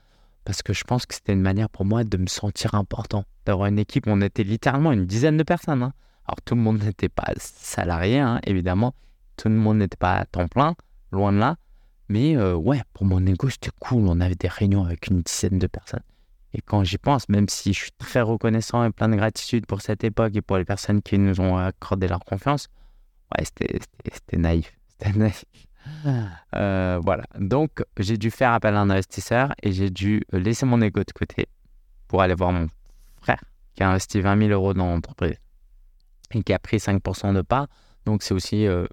parce 0.45 0.63
que 0.63 0.73
je 0.73 0.85
pense 0.85 1.07
que 1.07 1.15
c'était 1.15 1.33
une 1.33 1.41
manière 1.43 1.69
pour 1.69 1.85
moi 1.85 2.05
de 2.05 2.17
me 2.17 2.27
sentir 2.27 2.75
important, 2.75 3.25
d'avoir 3.47 3.69
une 3.69 3.79
équipe. 3.79 4.07
On 4.07 4.21
était 4.21 4.43
littéralement 4.45 4.93
une 4.93 5.07
dizaine 5.07 5.37
de 5.37 5.43
personnes. 5.43 5.83
hein. 5.83 5.93
Alors 6.27 6.41
tout 6.45 6.55
le 6.55 6.61
monde 6.61 6.83
n'était 6.83 7.09
pas 7.09 7.33
salarié, 7.37 8.19
hein, 8.19 8.41
évidemment. 8.45 8.95
Tout 9.37 9.49
le 9.49 9.55
monde 9.55 9.79
n'était 9.79 9.97
pas 9.97 10.15
à 10.17 10.25
temps 10.27 10.49
plein, 10.49 10.75
loin 11.11 11.33
de 11.33 11.39
là. 11.39 11.57
Mais 12.09 12.37
euh, 12.37 12.55
ouais, 12.55 12.83
pour 12.93 13.07
mon 13.07 13.25
ego, 13.27 13.49
c'était 13.49 13.71
cool. 13.81 14.07
On 14.07 14.21
avait 14.21 14.35
des 14.35 14.49
réunions 14.49 14.85
avec 14.85 15.07
une 15.09 15.23
dizaine 15.23 15.59
de 15.59 15.67
personnes. 15.67 16.03
Et 16.55 16.61
quand 16.61 16.85
j'y 16.85 16.99
pense, 16.99 17.29
même 17.29 17.49
si 17.49 17.73
je 17.73 17.79
suis 17.81 17.93
très 17.93 18.21
reconnaissant 18.21 18.85
et 18.85 18.91
plein 18.91 19.09
de 19.09 19.17
gratitude 19.17 19.67
pour 19.67 19.81
cette 19.81 20.05
époque 20.05 20.37
et 20.37 20.43
pour 20.43 20.59
les 20.59 20.65
personnes 20.65 21.01
qui 21.01 21.19
nous 21.19 21.41
ont 21.41 21.57
accordé 21.57 22.09
leur 22.09 22.21
confiance, 22.21 22.69
ouais, 23.37 23.45
c'était 23.45 24.37
naïf. 24.37 24.73
C'était 24.89 25.13
naïf. 25.19 25.45
Euh, 26.55 27.01
voilà. 27.03 27.25
Donc, 27.39 27.83
j'ai 27.99 28.17
dû 28.17 28.31
faire 28.31 28.53
appel 28.53 28.75
à 28.75 28.81
un 28.81 28.91
investisseur 28.91 29.53
et 29.63 29.73
j'ai 29.73 29.91
dû 29.91 30.23
laisser 30.33 30.67
mon 30.67 30.81
ego 30.81 31.01
de 31.01 31.13
côté 31.13 31.49
pour 32.09 32.23
aller 32.23 32.35
voir 32.35 32.53
mon 32.53 32.69
frère 33.21 33.43
qui 33.75 33.83
a 33.83 33.91
investi 33.91 34.21
20 34.21 34.39
000 34.39 34.51
euros 34.51 34.75
dans 34.75 34.87
l'entreprise 34.87 35.37
et 36.33 36.43
qui 36.43 36.53
a 36.53 36.59
pris 36.59 36.79
5% 36.79 37.35
de 37.35 37.43
part. 37.43 37.69
Donc, 38.05 38.23
c'est 38.23 38.35
aussi 38.35 38.67
euh, 38.67 38.87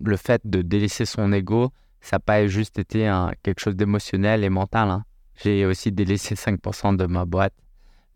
le 0.00 0.16
fait 0.16 0.42
de 0.44 0.62
délaisser 0.62 1.04
son 1.04 1.32
ego. 1.32 1.72
Ça 2.00 2.16
n'a 2.16 2.20
pas 2.20 2.46
juste 2.46 2.78
été 2.78 3.10
quelque 3.42 3.60
chose 3.60 3.76
d'émotionnel 3.76 4.44
et 4.44 4.48
mental. 4.48 4.90
hein. 4.90 5.04
J'ai 5.42 5.64
aussi 5.66 5.92
délaissé 5.92 6.34
5% 6.34 6.96
de 6.96 7.06
ma 7.06 7.24
boîte. 7.24 7.54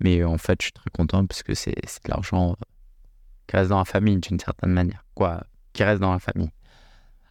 Mais 0.01 0.21
euh, 0.21 0.29
en 0.29 0.39
fait, 0.39 0.61
je 0.61 0.67
suis 0.67 0.73
très 0.73 0.91
content 0.91 1.25
parce 1.27 1.43
que 1.43 1.55
c'est 1.55 1.73
de 1.73 2.11
l'argent 2.11 2.51
euh, 2.53 2.55
qui 3.47 3.57
reste 3.57 3.71
dans 3.71 3.79
la 3.79 3.85
famille 3.85 4.19
d'une 4.19 4.39
certaine 4.39 4.73
manière. 4.73 5.05
Quoi, 5.15 5.45
qui 5.73 5.85
reste 5.85 6.01
dans 6.01 6.13
la 6.13 6.19
famille. 6.19 6.51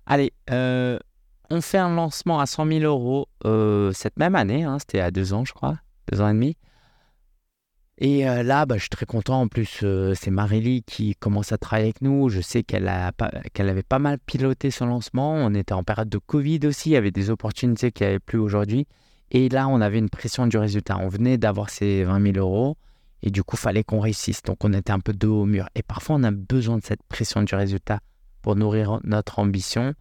Allez, 0.05 0.33
euh, 0.49 0.99
on 1.49 1.61
fait 1.61 1.77
un 1.77 1.93
lancement 1.93 2.39
à 2.39 2.45
100 2.45 2.67
000 2.67 2.79
euros 2.81 3.27
euh, 3.45 3.91
cette 3.93 4.17
même 4.17 4.35
année. 4.35 4.63
hein, 4.63 4.77
C'était 4.79 4.99
à 4.99 5.11
deux 5.11 5.33
ans, 5.33 5.45
je 5.45 5.53
crois. 5.53 5.77
Deux 6.11 6.21
ans 6.21 6.29
et 6.29 6.33
demi. 6.33 6.57
Et 7.99 8.27
euh, 8.27 8.43
là, 8.43 8.65
bah, 8.65 8.75
je 8.75 8.81
suis 8.81 8.89
très 8.89 9.05
content. 9.05 9.41
En 9.41 9.47
plus, 9.47 9.85
c'est 10.15 10.31
Marélie 10.31 10.83
qui 10.83 11.15
commence 11.15 11.51
à 11.51 11.57
travailler 11.57 11.87
avec 11.87 12.01
nous. 12.01 12.27
Je 12.29 12.41
sais 12.41 12.63
qu'elle 12.63 12.87
avait 12.87 13.83
pas 13.83 13.99
mal 13.99 14.17
piloté 14.19 14.71
son 14.71 14.87
lancement. 14.87 15.33
On 15.35 15.53
était 15.53 15.73
en 15.73 15.83
période 15.83 16.09
de 16.09 16.17
Covid 16.17 16.59
aussi. 16.65 16.89
Il 16.89 16.93
y 16.93 16.97
avait 16.97 17.11
des 17.11 17.29
opportunités 17.29 17.91
qu'il 17.91 18.05
n'y 18.07 18.11
avait 18.11 18.19
plus 18.19 18.39
aujourd'hui. 18.39 18.87
Et 19.31 19.47
là, 19.47 19.67
on 19.67 19.79
avait 19.79 19.99
une 19.99 20.09
pression 20.09 20.47
du 20.47 20.57
résultat. 20.57 20.97
On 20.97 21.07
venait 21.07 21.37
d'avoir 21.37 21.69
ces 21.69 22.03
20 22.03 22.33
000 22.33 22.37
euros. 22.37 22.77
Et 23.21 23.29
du 23.29 23.41
coup, 23.41 23.55
fallait 23.55 23.83
qu'on 23.85 24.01
réussisse. 24.01 24.41
Donc, 24.41 24.65
on 24.65 24.73
était 24.73 24.91
un 24.91 24.99
peu 24.99 25.13
dos 25.13 25.43
au 25.43 25.45
mur. 25.45 25.69
Et 25.75 25.83
parfois, 25.83 26.17
on 26.17 26.23
a 26.23 26.31
besoin 26.31 26.77
de 26.77 26.83
cette 26.83 27.03
pression 27.03 27.41
du 27.43 27.55
résultat 27.55 27.99
pour 28.43 28.55
nourrir 28.55 28.99
notre 29.03 29.39
ambition. 29.39 29.95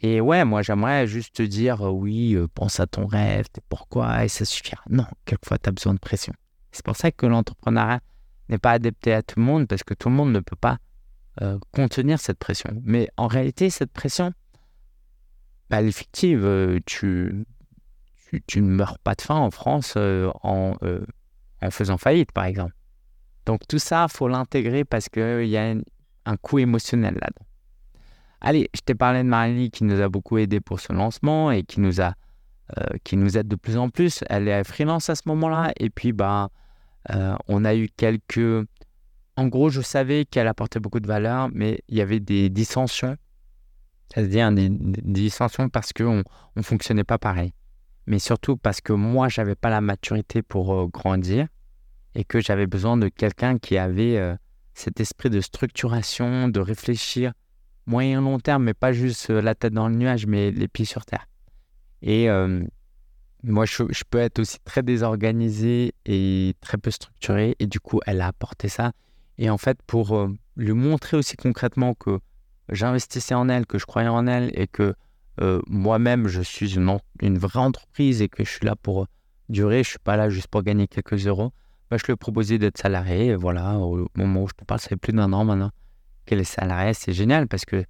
Et 0.00 0.20
ouais, 0.20 0.44
moi, 0.44 0.62
j'aimerais 0.62 1.06
juste 1.06 1.36
te 1.36 1.42
dire, 1.42 1.86
euh, 1.86 1.90
oui, 1.90 2.34
euh, 2.34 2.48
pense 2.52 2.80
à 2.80 2.88
ton 2.88 3.06
rêve, 3.06 3.46
pourquoi, 3.68 4.24
et 4.24 4.28
ça 4.28 4.44
suffira. 4.44 4.82
Non, 4.90 5.06
quelquefois, 5.26 5.58
tu 5.58 5.68
as 5.68 5.72
besoin 5.72 5.94
de 5.94 6.00
pression. 6.00 6.32
C'est 6.72 6.84
pour 6.84 6.96
ça 6.96 7.12
que 7.12 7.26
l'entrepreneuriat 7.26 8.00
n'est 8.48 8.58
pas 8.58 8.72
adapté 8.72 9.12
à 9.12 9.22
tout 9.22 9.38
le 9.38 9.44
monde, 9.44 9.68
parce 9.68 9.84
que 9.84 9.94
tout 9.94 10.08
le 10.08 10.16
monde 10.16 10.32
ne 10.32 10.40
peut 10.40 10.56
pas 10.56 10.78
euh, 11.42 11.58
contenir 11.70 12.18
cette 12.18 12.38
pression. 12.38 12.82
Mais 12.82 13.08
en 13.16 13.28
réalité, 13.28 13.70
cette 13.70 13.92
pression, 13.92 14.32
bah, 15.70 15.80
elle 15.80 15.88
est 15.88 15.92
fictive. 15.92 16.80
Tu, 16.86 17.44
tu, 18.48 18.60
ne 18.62 18.68
meurs 18.68 18.98
pas 18.98 19.14
de 19.14 19.20
faim 19.20 19.36
en 19.36 19.50
France 19.50 19.96
en, 19.96 20.76
en 21.62 21.70
faisant 21.70 21.98
faillite, 21.98 22.32
par 22.32 22.46
exemple. 22.46 22.74
Donc 23.46 23.68
tout 23.68 23.78
ça, 23.78 24.08
faut 24.08 24.28
l'intégrer 24.28 24.84
parce 24.84 25.08
qu'il 25.08 25.46
y 25.46 25.56
a 25.56 25.70
un, 25.70 25.80
un 26.24 26.36
coût 26.36 26.58
émotionnel 26.58 27.14
là-dedans. 27.14 27.46
Allez, 28.44 28.68
je 28.74 28.80
t'ai 28.80 28.96
parlé 28.96 29.22
de 29.22 29.28
Marie 29.28 29.70
qui 29.70 29.84
nous 29.84 30.00
a 30.00 30.08
beaucoup 30.08 30.36
aidé 30.36 30.60
pour 30.60 30.80
ce 30.80 30.92
lancement 30.92 31.52
et 31.52 31.62
qui 31.62 31.78
nous 31.80 32.00
a 32.00 32.14
euh, 32.76 32.84
qui 33.04 33.16
nous 33.16 33.38
aide 33.38 33.46
de 33.46 33.54
plus 33.54 33.76
en 33.76 33.88
plus. 33.88 34.24
Elle 34.28 34.48
est 34.48 34.64
freelance 34.64 35.08
à 35.08 35.14
ce 35.14 35.22
moment-là 35.26 35.72
et 35.78 35.90
puis 35.90 36.12
ben 36.12 36.48
euh, 37.10 37.36
on 37.46 37.64
a 37.64 37.76
eu 37.76 37.88
quelques 37.96 38.66
en 39.36 39.46
gros, 39.46 39.70
je 39.70 39.80
savais 39.80 40.24
qu'elle 40.24 40.48
apportait 40.48 40.80
beaucoup 40.80 40.98
de 40.98 41.06
valeur, 41.06 41.50
mais 41.52 41.82
il 41.88 41.96
y 41.96 42.00
avait 42.00 42.18
des 42.20 42.50
dissensions. 42.50 43.16
C'est-à-dire 44.12 44.50
des, 44.50 44.68
des 44.68 45.00
dissensions 45.02 45.68
parce 45.68 45.92
qu'on 45.92 46.24
ne 46.56 46.62
fonctionnait 46.62 47.04
pas 47.04 47.18
pareil. 47.18 47.52
Mais 48.06 48.18
surtout 48.18 48.56
parce 48.56 48.80
que 48.80 48.92
moi, 48.92 49.28
j'avais 49.28 49.54
pas 49.54 49.70
la 49.70 49.80
maturité 49.80 50.42
pour 50.42 50.74
euh, 50.74 50.86
grandir 50.86 51.46
et 52.16 52.24
que 52.24 52.40
j'avais 52.40 52.66
besoin 52.66 52.96
de 52.96 53.08
quelqu'un 53.08 53.58
qui 53.58 53.78
avait 53.78 54.36
cet 54.74 55.00
esprit 55.00 55.30
de 55.30 55.40
structuration, 55.40 56.48
de 56.48 56.60
réfléchir 56.60 57.32
moyen 57.86 58.20
long 58.20 58.38
terme, 58.38 58.64
mais 58.64 58.74
pas 58.74 58.92
juste 58.92 59.30
euh, 59.30 59.40
la 59.40 59.54
tête 59.54 59.72
dans 59.72 59.88
le 59.88 59.94
nuage, 59.94 60.26
mais 60.26 60.50
les 60.50 60.68
pieds 60.68 60.84
sur 60.84 61.04
terre. 61.04 61.26
Et 62.02 62.28
euh, 62.30 62.62
moi, 63.42 63.64
je, 63.64 63.82
peux 64.08 64.18
être 64.18 64.38
aussi 64.38 64.58
très 64.64 64.82
désorganisé 64.82 65.94
et 66.06 66.54
très 66.60 66.78
peu 66.78 66.90
structuré. 66.90 67.56
Et 67.58 67.66
du 67.66 67.80
coup, 67.80 68.00
elle 68.06 68.20
a 68.20 68.28
apporté 68.28 68.68
ça. 68.68 68.92
Et 69.38 69.50
en 69.50 69.58
fait, 69.58 69.78
pour 69.86 70.16
euh, 70.16 70.28
lui 70.56 70.72
montrer 70.72 71.16
aussi 71.16 71.36
concrètement 71.36 71.94
que 71.94 72.18
j'investissais 72.68 73.34
en 73.34 73.48
elle, 73.48 73.66
que 73.66 73.78
je 73.78 73.86
croyais 73.86 74.08
en 74.08 74.26
elle 74.26 74.50
et 74.54 74.66
que 74.66 74.94
moi-même, 75.66 76.28
je 76.28 76.40
suis 76.40 76.76
une, 76.76 77.38
vraie 77.38 77.58
entreprise 77.58 78.22
et 78.22 78.28
que 78.28 78.44
je 78.44 78.50
suis 78.50 78.64
là 78.64 78.76
pour 78.76 79.08
durer, 79.48 79.82
je 79.82 79.88
suis 79.88 79.98
pas 79.98 80.16
là 80.16 80.28
juste 80.28 80.46
pour 80.46 80.62
gagner 80.62 80.86
quelques 80.86 81.26
euros, 81.26 81.52
bah, 81.90 81.96
je 81.96 82.04
lui 82.04 82.12
ai 82.12 82.16
proposé 82.16 82.58
d'être 82.58 82.78
salarié. 82.78 83.28
Et 83.28 83.34
voilà, 83.34 83.78
au 83.78 84.06
moment 84.14 84.42
où 84.42 84.48
je 84.48 84.52
te 84.52 84.64
parle, 84.64 84.78
ça 84.78 84.88
fait 84.88 84.96
plus 84.96 85.12
d'un 85.12 85.32
an 85.32 85.44
maintenant 85.44 85.72
qu'elle 86.24 86.40
est 86.40 86.44
salariée. 86.44 86.94
C'est 86.94 87.12
génial 87.12 87.48
parce 87.48 87.64
que 87.64 87.84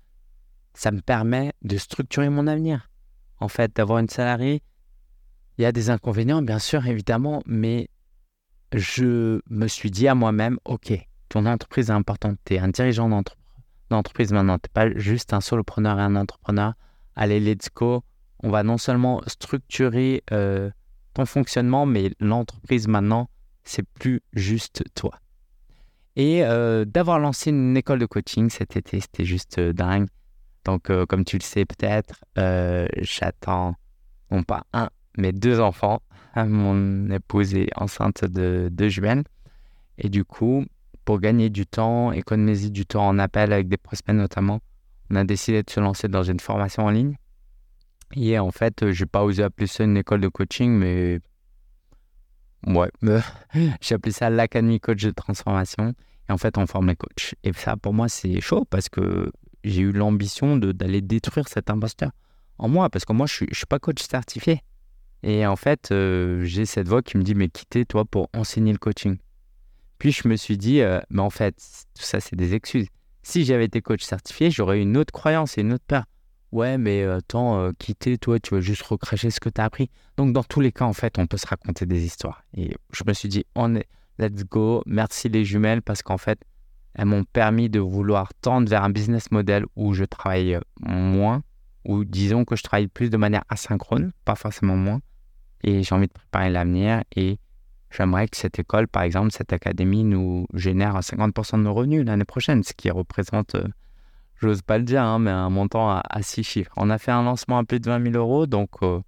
ça 0.74 0.90
me 0.90 1.00
permet 1.00 1.52
de 1.62 1.76
structurer 1.76 2.28
mon 2.28 2.46
avenir. 2.46 2.90
En 3.40 3.48
fait, 3.48 3.74
d'avoir 3.74 3.98
une 3.98 4.08
salariée, 4.08 4.62
il 5.58 5.62
y 5.62 5.64
a 5.64 5.72
des 5.72 5.90
inconvénients, 5.90 6.42
bien 6.42 6.58
sûr, 6.58 6.86
évidemment, 6.86 7.42
mais 7.46 7.88
je 8.72 9.40
me 9.50 9.66
suis 9.66 9.90
dit 9.90 10.08
à 10.08 10.14
moi-même, 10.14 10.58
OK, 10.64 10.92
ton 11.28 11.46
entreprise 11.46 11.90
est 11.90 11.94
importante, 11.94 12.38
tu 12.44 12.54
es 12.54 12.58
un 12.58 12.68
dirigeant 12.68 13.08
d'entre- 13.08 13.36
d'entreprise 13.90 14.32
maintenant, 14.32 14.58
tu 14.58 14.68
n'es 14.68 14.72
pas 14.72 14.98
juste 14.98 15.34
un 15.34 15.40
solopreneur 15.40 15.98
et 15.98 16.02
un 16.02 16.16
entrepreneur. 16.16 16.74
Allez, 17.16 17.40
let's 17.40 17.68
go. 17.74 18.02
On 18.42 18.50
va 18.50 18.62
non 18.62 18.78
seulement 18.78 19.20
structurer 19.26 20.22
euh, 20.32 20.70
ton 21.14 21.26
fonctionnement, 21.26 21.84
mais 21.84 22.12
l'entreprise 22.18 22.88
maintenant, 22.88 23.28
c'est 23.64 23.86
plus 23.86 24.22
juste 24.32 24.82
toi. 24.94 25.18
Et 26.16 26.44
euh, 26.44 26.84
d'avoir 26.84 27.18
lancé 27.18 27.50
une 27.50 27.76
école 27.76 27.98
de 27.98 28.06
coaching 28.06 28.50
cet 28.50 28.76
été, 28.76 29.00
c'était 29.00 29.24
juste 29.24 29.58
euh, 29.58 29.72
dingue. 29.72 30.08
Donc, 30.64 30.90
euh, 30.90 31.06
comme 31.06 31.24
tu 31.24 31.38
le 31.38 31.42
sais 31.42 31.64
peut-être, 31.64 32.24
j'attends 33.00 33.74
non 34.30 34.42
pas 34.42 34.64
un, 34.72 34.90
mes 35.16 35.32
deux 35.32 35.60
enfants. 35.60 36.02
Mon 36.36 37.10
épouse 37.10 37.54
est 37.54 37.70
enceinte 37.76 38.24
de 38.24 38.68
deux 38.70 38.88
jumelles. 38.88 39.24
Et 39.98 40.08
du 40.08 40.24
coup, 40.24 40.64
pour 41.04 41.18
gagner 41.18 41.50
du 41.50 41.66
temps, 41.66 42.12
économiser 42.12 42.70
du 42.70 42.86
temps 42.86 43.06
en 43.06 43.18
appel 43.18 43.52
avec 43.52 43.68
des 43.68 43.76
prospects 43.76 44.14
notamment, 44.14 44.60
on 45.10 45.16
a 45.16 45.24
décidé 45.24 45.62
de 45.62 45.70
se 45.70 45.80
lancer 45.80 46.08
dans 46.08 46.22
une 46.22 46.40
formation 46.40 46.84
en 46.84 46.90
ligne. 46.90 47.16
Et 48.14 48.38
en 48.38 48.50
fait, 48.50 48.90
j'ai 48.92 49.06
pas 49.06 49.24
osé 49.24 49.42
appeler 49.42 49.66
ça 49.66 49.84
une 49.84 49.96
école 49.96 50.20
de 50.20 50.28
coaching, 50.28 50.70
mais 50.70 51.20
ouais, 52.66 52.90
j'ai 53.80 53.94
appelé 53.94 54.12
ça 54.12 54.30
l'académie 54.30 54.80
coach 54.80 55.02
de 55.02 55.10
transformation. 55.10 55.94
Et 56.28 56.32
en 56.32 56.38
fait, 56.38 56.56
on 56.58 56.66
forme 56.66 56.88
les 56.88 56.96
coachs. 56.96 57.34
Et 57.42 57.52
ça, 57.52 57.76
pour 57.76 57.94
moi, 57.94 58.08
c'est 58.08 58.40
chaud 58.40 58.64
parce 58.64 58.88
que 58.88 59.30
j'ai 59.64 59.82
eu 59.82 59.92
l'ambition 59.92 60.56
d'aller 60.56 61.00
détruire 61.00 61.48
cet 61.48 61.70
imposteur 61.70 62.10
en 62.58 62.68
moi, 62.68 62.90
parce 62.90 63.04
que 63.04 63.12
moi, 63.12 63.26
je 63.26 63.44
ne 63.44 63.54
suis, 63.54 63.66
pas 63.66 63.78
coach 63.78 64.02
certifié. 64.02 64.62
Et 65.24 65.46
en 65.46 65.56
fait, 65.56 65.90
euh, 65.90 66.44
j'ai 66.44 66.64
cette 66.64 66.88
voix 66.88 67.02
qui 67.02 67.16
me 67.16 67.22
dit, 67.22 67.34
mais 67.34 67.48
quittez 67.48 67.84
toi 67.84 68.04
pour 68.04 68.28
enseigner 68.34 68.72
le 68.72 68.78
coaching. 68.78 69.18
Puis 69.98 70.12
je 70.12 70.28
me 70.28 70.36
suis 70.36 70.58
dit, 70.58 70.80
euh, 70.80 71.00
mais 71.10 71.22
en 71.22 71.30
fait, 71.30 71.54
tout 71.94 72.02
ça, 72.02 72.20
c'est 72.20 72.36
des 72.36 72.54
excuses. 72.54 72.88
Si 73.22 73.44
j'avais 73.44 73.66
été 73.66 73.80
coach 73.82 74.02
certifié, 74.02 74.50
j'aurais 74.50 74.80
une 74.80 74.96
autre 74.96 75.12
croyance 75.12 75.58
et 75.58 75.60
une 75.60 75.72
autre 75.72 75.84
peur. 75.86 76.04
Ouais, 76.52 76.78
mais 76.78 77.02
euh, 77.02 77.16
attends, 77.16 77.72
quitter, 77.78 78.18
toi, 78.18 78.38
tu 78.38 78.54
vas 78.54 78.60
juste 78.60 78.82
recracher 78.82 79.30
ce 79.30 79.40
que 79.40 79.48
tu 79.48 79.60
as 79.60 79.64
appris. 79.64 79.90
Donc, 80.16 80.32
dans 80.32 80.44
tous 80.44 80.60
les 80.60 80.70
cas, 80.70 80.84
en 80.84 80.92
fait, 80.92 81.18
on 81.18 81.26
peut 81.26 81.38
se 81.38 81.46
raconter 81.46 81.86
des 81.86 82.04
histoires. 82.04 82.44
Et 82.54 82.76
je 82.92 83.02
me 83.06 83.12
suis 83.14 83.28
dit, 83.28 83.44
on 83.54 83.74
est, 83.74 83.88
let's 84.18 84.44
go. 84.44 84.82
Merci 84.86 85.28
les 85.28 85.44
jumelles 85.44 85.82
parce 85.82 86.02
qu'en 86.02 86.18
fait, 86.18 86.38
elles 86.94 87.06
m'ont 87.06 87.24
permis 87.24 87.70
de 87.70 87.80
vouloir 87.80 88.32
tendre 88.34 88.68
vers 88.68 88.84
un 88.84 88.90
business 88.90 89.30
model 89.30 89.64
où 89.76 89.94
je 89.94 90.04
travaille 90.04 90.58
moins, 90.80 91.42
ou 91.84 92.04
disons 92.04 92.44
que 92.44 92.56
je 92.56 92.62
travaille 92.62 92.88
plus 92.88 93.10
de 93.10 93.16
manière 93.16 93.44
asynchrone, 93.48 94.12
pas 94.24 94.34
forcément 94.34 94.76
moins. 94.76 95.00
Et 95.64 95.82
j'ai 95.82 95.94
envie 95.94 96.08
de 96.08 96.12
préparer 96.12 96.50
l'avenir 96.50 97.02
et 97.16 97.38
j'aimerais 97.90 98.28
que 98.28 98.36
cette 98.36 98.58
école, 98.58 98.88
par 98.88 99.04
exemple, 99.04 99.32
cette 99.32 99.52
académie, 99.52 100.04
nous 100.04 100.46
génère 100.54 100.98
50% 100.98 101.58
de 101.58 101.62
nos 101.62 101.74
revenus 101.74 102.04
l'année 102.04 102.24
prochaine, 102.24 102.62
ce 102.62 102.72
qui 102.74 102.90
représente, 102.90 103.54
euh, 103.54 103.68
j'ose 104.42 104.62
pas 104.62 104.78
le 104.78 104.84
dire, 104.84 105.02
hein, 105.02 105.18
mais 105.18 105.30
un 105.30 105.50
montant 105.50 105.90
à, 105.90 106.22
six 106.22 106.44
chiffres. 106.44 106.72
On 106.76 106.90
a 106.90 106.98
fait 106.98 107.12
un 107.12 107.22
lancement 107.22 107.58
à 107.58 107.64
plus 107.64 107.80
de 107.80 107.86
20 107.86 108.12
000 108.12 108.16
euros, 108.16 108.46
donc 108.46 108.70
euh, 108.82 109.00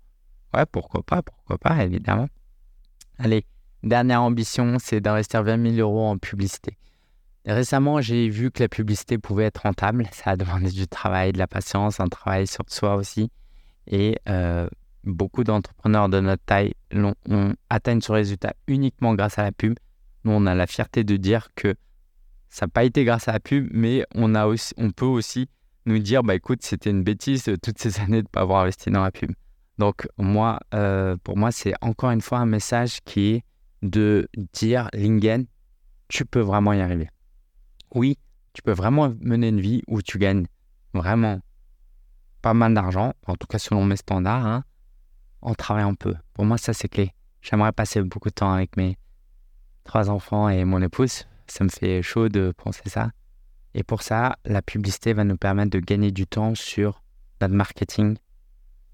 ouais, 0.54 0.66
pourquoi 0.66 1.02
pas, 1.02 1.22
pourquoi 1.22 1.58
pas, 1.58 1.82
évidemment. 1.84 2.28
Allez, 3.18 3.44
dernière 3.82 4.22
ambition, 4.22 4.76
c'est 4.78 5.00
d'investir 5.00 5.42
20 5.42 5.76
000 5.76 5.88
euros 5.88 6.06
en 6.06 6.18
publicité. 6.18 6.78
Récemment, 7.46 8.00
j'ai 8.00 8.28
vu 8.30 8.50
que 8.50 8.62
la 8.62 8.68
publicité 8.68 9.18
pouvait 9.18 9.44
être 9.44 9.62
rentable. 9.62 10.08
Ça 10.12 10.30
a 10.30 10.36
demandé 10.36 10.70
du 10.70 10.88
travail, 10.88 11.32
de 11.32 11.38
la 11.38 11.46
patience, 11.46 12.00
un 12.00 12.08
travail 12.08 12.46
sur 12.46 12.64
soi 12.68 12.96
aussi. 12.96 13.30
Et 13.86 14.18
euh, 14.30 14.66
beaucoup 15.04 15.44
d'entrepreneurs 15.44 16.08
de 16.08 16.20
notre 16.20 16.42
taille 16.44 16.72
ont, 16.94 17.14
atteint 17.68 18.00
ce 18.00 18.12
résultat 18.12 18.54
uniquement 18.66 19.14
grâce 19.14 19.38
à 19.38 19.42
la 19.42 19.52
pub. 19.52 19.74
Nous, 20.24 20.32
on 20.32 20.46
a 20.46 20.54
la 20.54 20.66
fierté 20.66 21.04
de 21.04 21.16
dire 21.16 21.48
que 21.54 21.74
ça 22.54 22.66
n'a 22.66 22.70
pas 22.70 22.84
été 22.84 23.04
grâce 23.04 23.28
à 23.28 23.32
la 23.32 23.40
pub, 23.40 23.68
mais 23.72 24.06
on, 24.14 24.34
a 24.34 24.46
aussi, 24.46 24.72
on 24.76 24.90
peut 24.90 25.04
aussi 25.06 25.48
nous 25.86 25.98
dire, 25.98 26.22
bah 26.22 26.34
écoute, 26.34 26.62
c'était 26.62 26.90
une 26.90 27.02
bêtise 27.02 27.44
toutes 27.62 27.78
ces 27.78 28.00
années 28.00 28.22
de 28.22 28.28
ne 28.28 28.30
pas 28.30 28.42
avoir 28.42 28.62
investi 28.62 28.90
dans 28.90 29.02
la 29.02 29.10
pub. 29.10 29.32
Donc 29.78 30.06
moi, 30.18 30.60
euh, 30.72 31.16
pour 31.24 31.36
moi, 31.36 31.50
c'est 31.50 31.74
encore 31.80 32.10
une 32.10 32.20
fois 32.20 32.38
un 32.38 32.46
message 32.46 33.00
qui 33.04 33.34
est 33.34 33.44
de 33.82 34.28
dire, 34.52 34.88
Lingen, 34.92 35.46
tu 36.08 36.24
peux 36.24 36.40
vraiment 36.40 36.72
y 36.72 36.80
arriver 36.80 37.08
oui, 37.94 38.18
tu 38.52 38.62
peux 38.62 38.72
vraiment 38.72 39.14
mener 39.20 39.48
une 39.48 39.60
vie 39.60 39.82
où 39.86 40.02
tu 40.02 40.18
gagnes 40.18 40.46
vraiment 40.92 41.40
pas 42.42 42.54
mal 42.54 42.74
d'argent, 42.74 43.14
en 43.26 43.36
tout 43.36 43.46
cas 43.46 43.58
selon 43.58 43.84
mes 43.84 43.96
standards, 43.96 44.46
hein, 44.46 44.64
en 45.40 45.54
travaillant 45.54 45.94
peu. 45.94 46.14
Pour 46.34 46.44
moi, 46.44 46.58
ça, 46.58 46.74
c'est 46.74 46.88
clé. 46.88 47.12
J'aimerais 47.40 47.72
passer 47.72 48.02
beaucoup 48.02 48.28
de 48.28 48.34
temps 48.34 48.52
avec 48.52 48.76
mes 48.76 48.98
trois 49.84 50.10
enfants 50.10 50.48
et 50.48 50.64
mon 50.64 50.82
épouse. 50.82 51.26
Ça 51.46 51.64
me 51.64 51.68
fait 51.68 52.02
chaud 52.02 52.28
de 52.28 52.52
penser 52.56 52.88
ça. 52.88 53.10
Et 53.74 53.82
pour 53.82 54.02
ça, 54.02 54.36
la 54.44 54.62
publicité 54.62 55.12
va 55.12 55.24
nous 55.24 55.36
permettre 55.36 55.70
de 55.70 55.80
gagner 55.80 56.10
du 56.10 56.26
temps 56.26 56.54
sur 56.54 57.02
notre 57.40 57.54
marketing. 57.54 58.16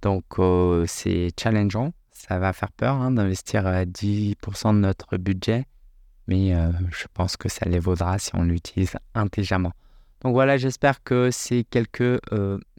Donc, 0.02 0.24
euh, 0.38 0.84
c'est 0.86 1.28
challengeant. 1.38 1.92
Ça 2.12 2.38
va 2.38 2.52
faire 2.52 2.72
peur 2.72 2.96
hein, 2.96 3.10
d'investir 3.10 3.64
10% 3.64 4.36
euh, 4.68 4.72
de 4.72 4.78
notre 4.78 5.16
budget 5.16 5.66
mais 6.30 6.54
euh, 6.54 6.70
je 6.92 7.06
pense 7.12 7.36
que 7.36 7.48
ça 7.48 7.68
les 7.68 7.80
vaudra 7.80 8.18
si 8.20 8.30
on 8.34 8.44
l'utilise 8.44 8.96
intelligemment. 9.14 9.72
Donc 10.20 10.32
voilà, 10.32 10.58
j'espère 10.58 11.02
que 11.02 11.30
ces 11.32 11.64
quelques 11.64 12.20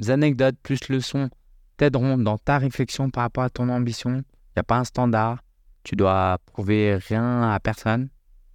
anecdotes 0.08 0.56
plus 0.64 0.88
leçons 0.88 1.30
t'aideront 1.76 2.18
dans 2.18 2.38
ta 2.38 2.60
réflexion 2.60 3.10
par 3.10 3.24
rapport 3.24 3.44
à 3.44 3.50
ton 3.50 3.68
ambition. 3.68 4.12
Il 4.12 4.54
n'y 4.56 4.60
a 4.60 4.64
pas 4.64 4.78
un 4.78 4.86
standard, 4.86 5.40
tu 5.84 5.98
dois 5.98 6.38
prouver 6.46 6.96
rien 6.96 7.52
à 7.52 7.60
personne, 7.60 8.08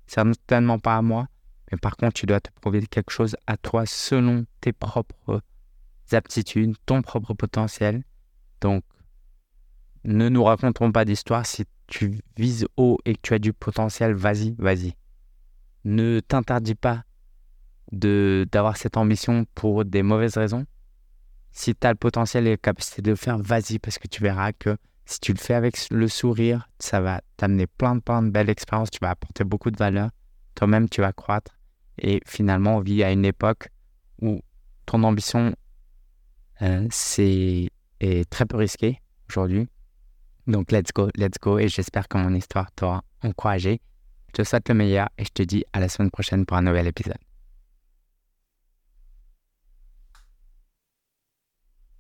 certainement 0.07 0.79
pas 0.79 0.97
à 0.97 1.03
moi, 1.03 1.29
mais 1.71 1.79
par 1.79 1.97
contre 1.97 2.15
tu 2.15 2.27
dois 2.27 2.41
te 2.41 2.51
prouver 2.61 2.87
quelque 2.87 3.11
chose 3.11 3.37
à 3.47 3.57
toi 3.57 3.87
selon 3.87 4.47
tes 4.61 4.73
propres 4.73 5.43
aptitudes, 6.13 6.77
ton 6.87 7.03
propre 7.03 7.35
potentiel. 7.35 8.05
Donc 8.61 8.85
ne 10.05 10.29
nous 10.29 10.45
racontons 10.45 10.93
pas 10.93 11.05
d'histoire 11.05 11.45
si 11.45 11.65
tu 11.87 12.21
vises 12.37 12.67
haut 12.77 12.99
et 13.05 13.15
que 13.15 13.21
tu 13.23 13.35
as 13.35 13.39
du 13.39 13.53
potentiel, 13.53 14.15
vas-y, 14.15 14.55
vas-y. 14.59 14.95
Ne 15.85 16.21
t'interdis 16.21 16.75
pas 16.75 17.05
d'avoir 17.93 18.77
cette 18.77 18.97
ambition 18.97 19.47
pour 19.55 19.85
des 19.85 20.03
mauvaises 20.03 20.37
raisons. 20.37 20.67
Si 21.53 21.75
tu 21.75 21.87
as 21.87 21.91
le 21.91 21.97
potentiel 21.97 22.47
et 22.47 22.51
la 22.51 22.57
capacité 22.57 23.03
de 23.03 23.11
le 23.11 23.17
faire, 23.17 23.39
vas-y, 23.39 23.79
parce 23.79 23.99
que 23.99 24.09
tu 24.09 24.23
verras 24.23 24.53
que 24.53 24.77
si 25.07 25.21
tu 25.21 25.33
le 25.33 25.39
fais 25.39 25.55
avec 25.55 25.77
le 25.91 26.09
sourire, 26.09 26.69
ça 26.81 27.01
va 27.01 27.21
t'amener 27.37 27.67
plein 27.67 27.95
de, 27.95 28.01
plein 28.01 28.23
de 28.23 28.31
belles 28.31 28.51
expériences, 28.51 28.91
tu 28.91 28.99
vas 29.01 29.11
apporter 29.11 29.45
beaucoup 29.45 29.71
de 29.71 29.77
valeur, 29.79 30.11
toi-même 30.55 30.89
tu 30.89 31.01
vas 31.01 31.13
croître. 31.13 31.53
Et 31.99 32.21
finalement, 32.27 32.77
on 32.77 32.81
vit 32.81 33.03
à 33.03 33.13
une 33.13 33.25
époque 33.25 33.69
où 34.21 34.41
ton 34.85 35.03
ambition, 35.05 35.55
euh, 36.63 36.87
c'est 36.91 37.71
est 38.01 38.29
très 38.29 38.45
peu 38.45 38.57
risqué 38.57 39.01
aujourd'hui. 39.31 39.69
Donc, 40.47 40.71
let's 40.71 40.93
go, 40.95 41.09
let's 41.17 41.39
go. 41.41 41.59
Et 41.59 41.69
j'espère 41.69 42.09
que 42.09 42.19
mon 42.19 42.35
histoire 42.35 42.71
t'aura 42.73 43.03
encouragé. 43.23 43.81
Je 44.29 44.43
te 44.43 44.49
souhaite 44.49 44.69
le 44.69 44.75
meilleur 44.75 45.09
et 45.17 45.25
je 45.25 45.31
te 45.31 45.43
dis 45.43 45.65
à 45.73 45.81
la 45.81 45.89
semaine 45.89 46.11
prochaine 46.11 46.45
pour 46.45 46.57
un 46.57 46.63
nouvel 46.63 46.87
épisode. 46.87 47.26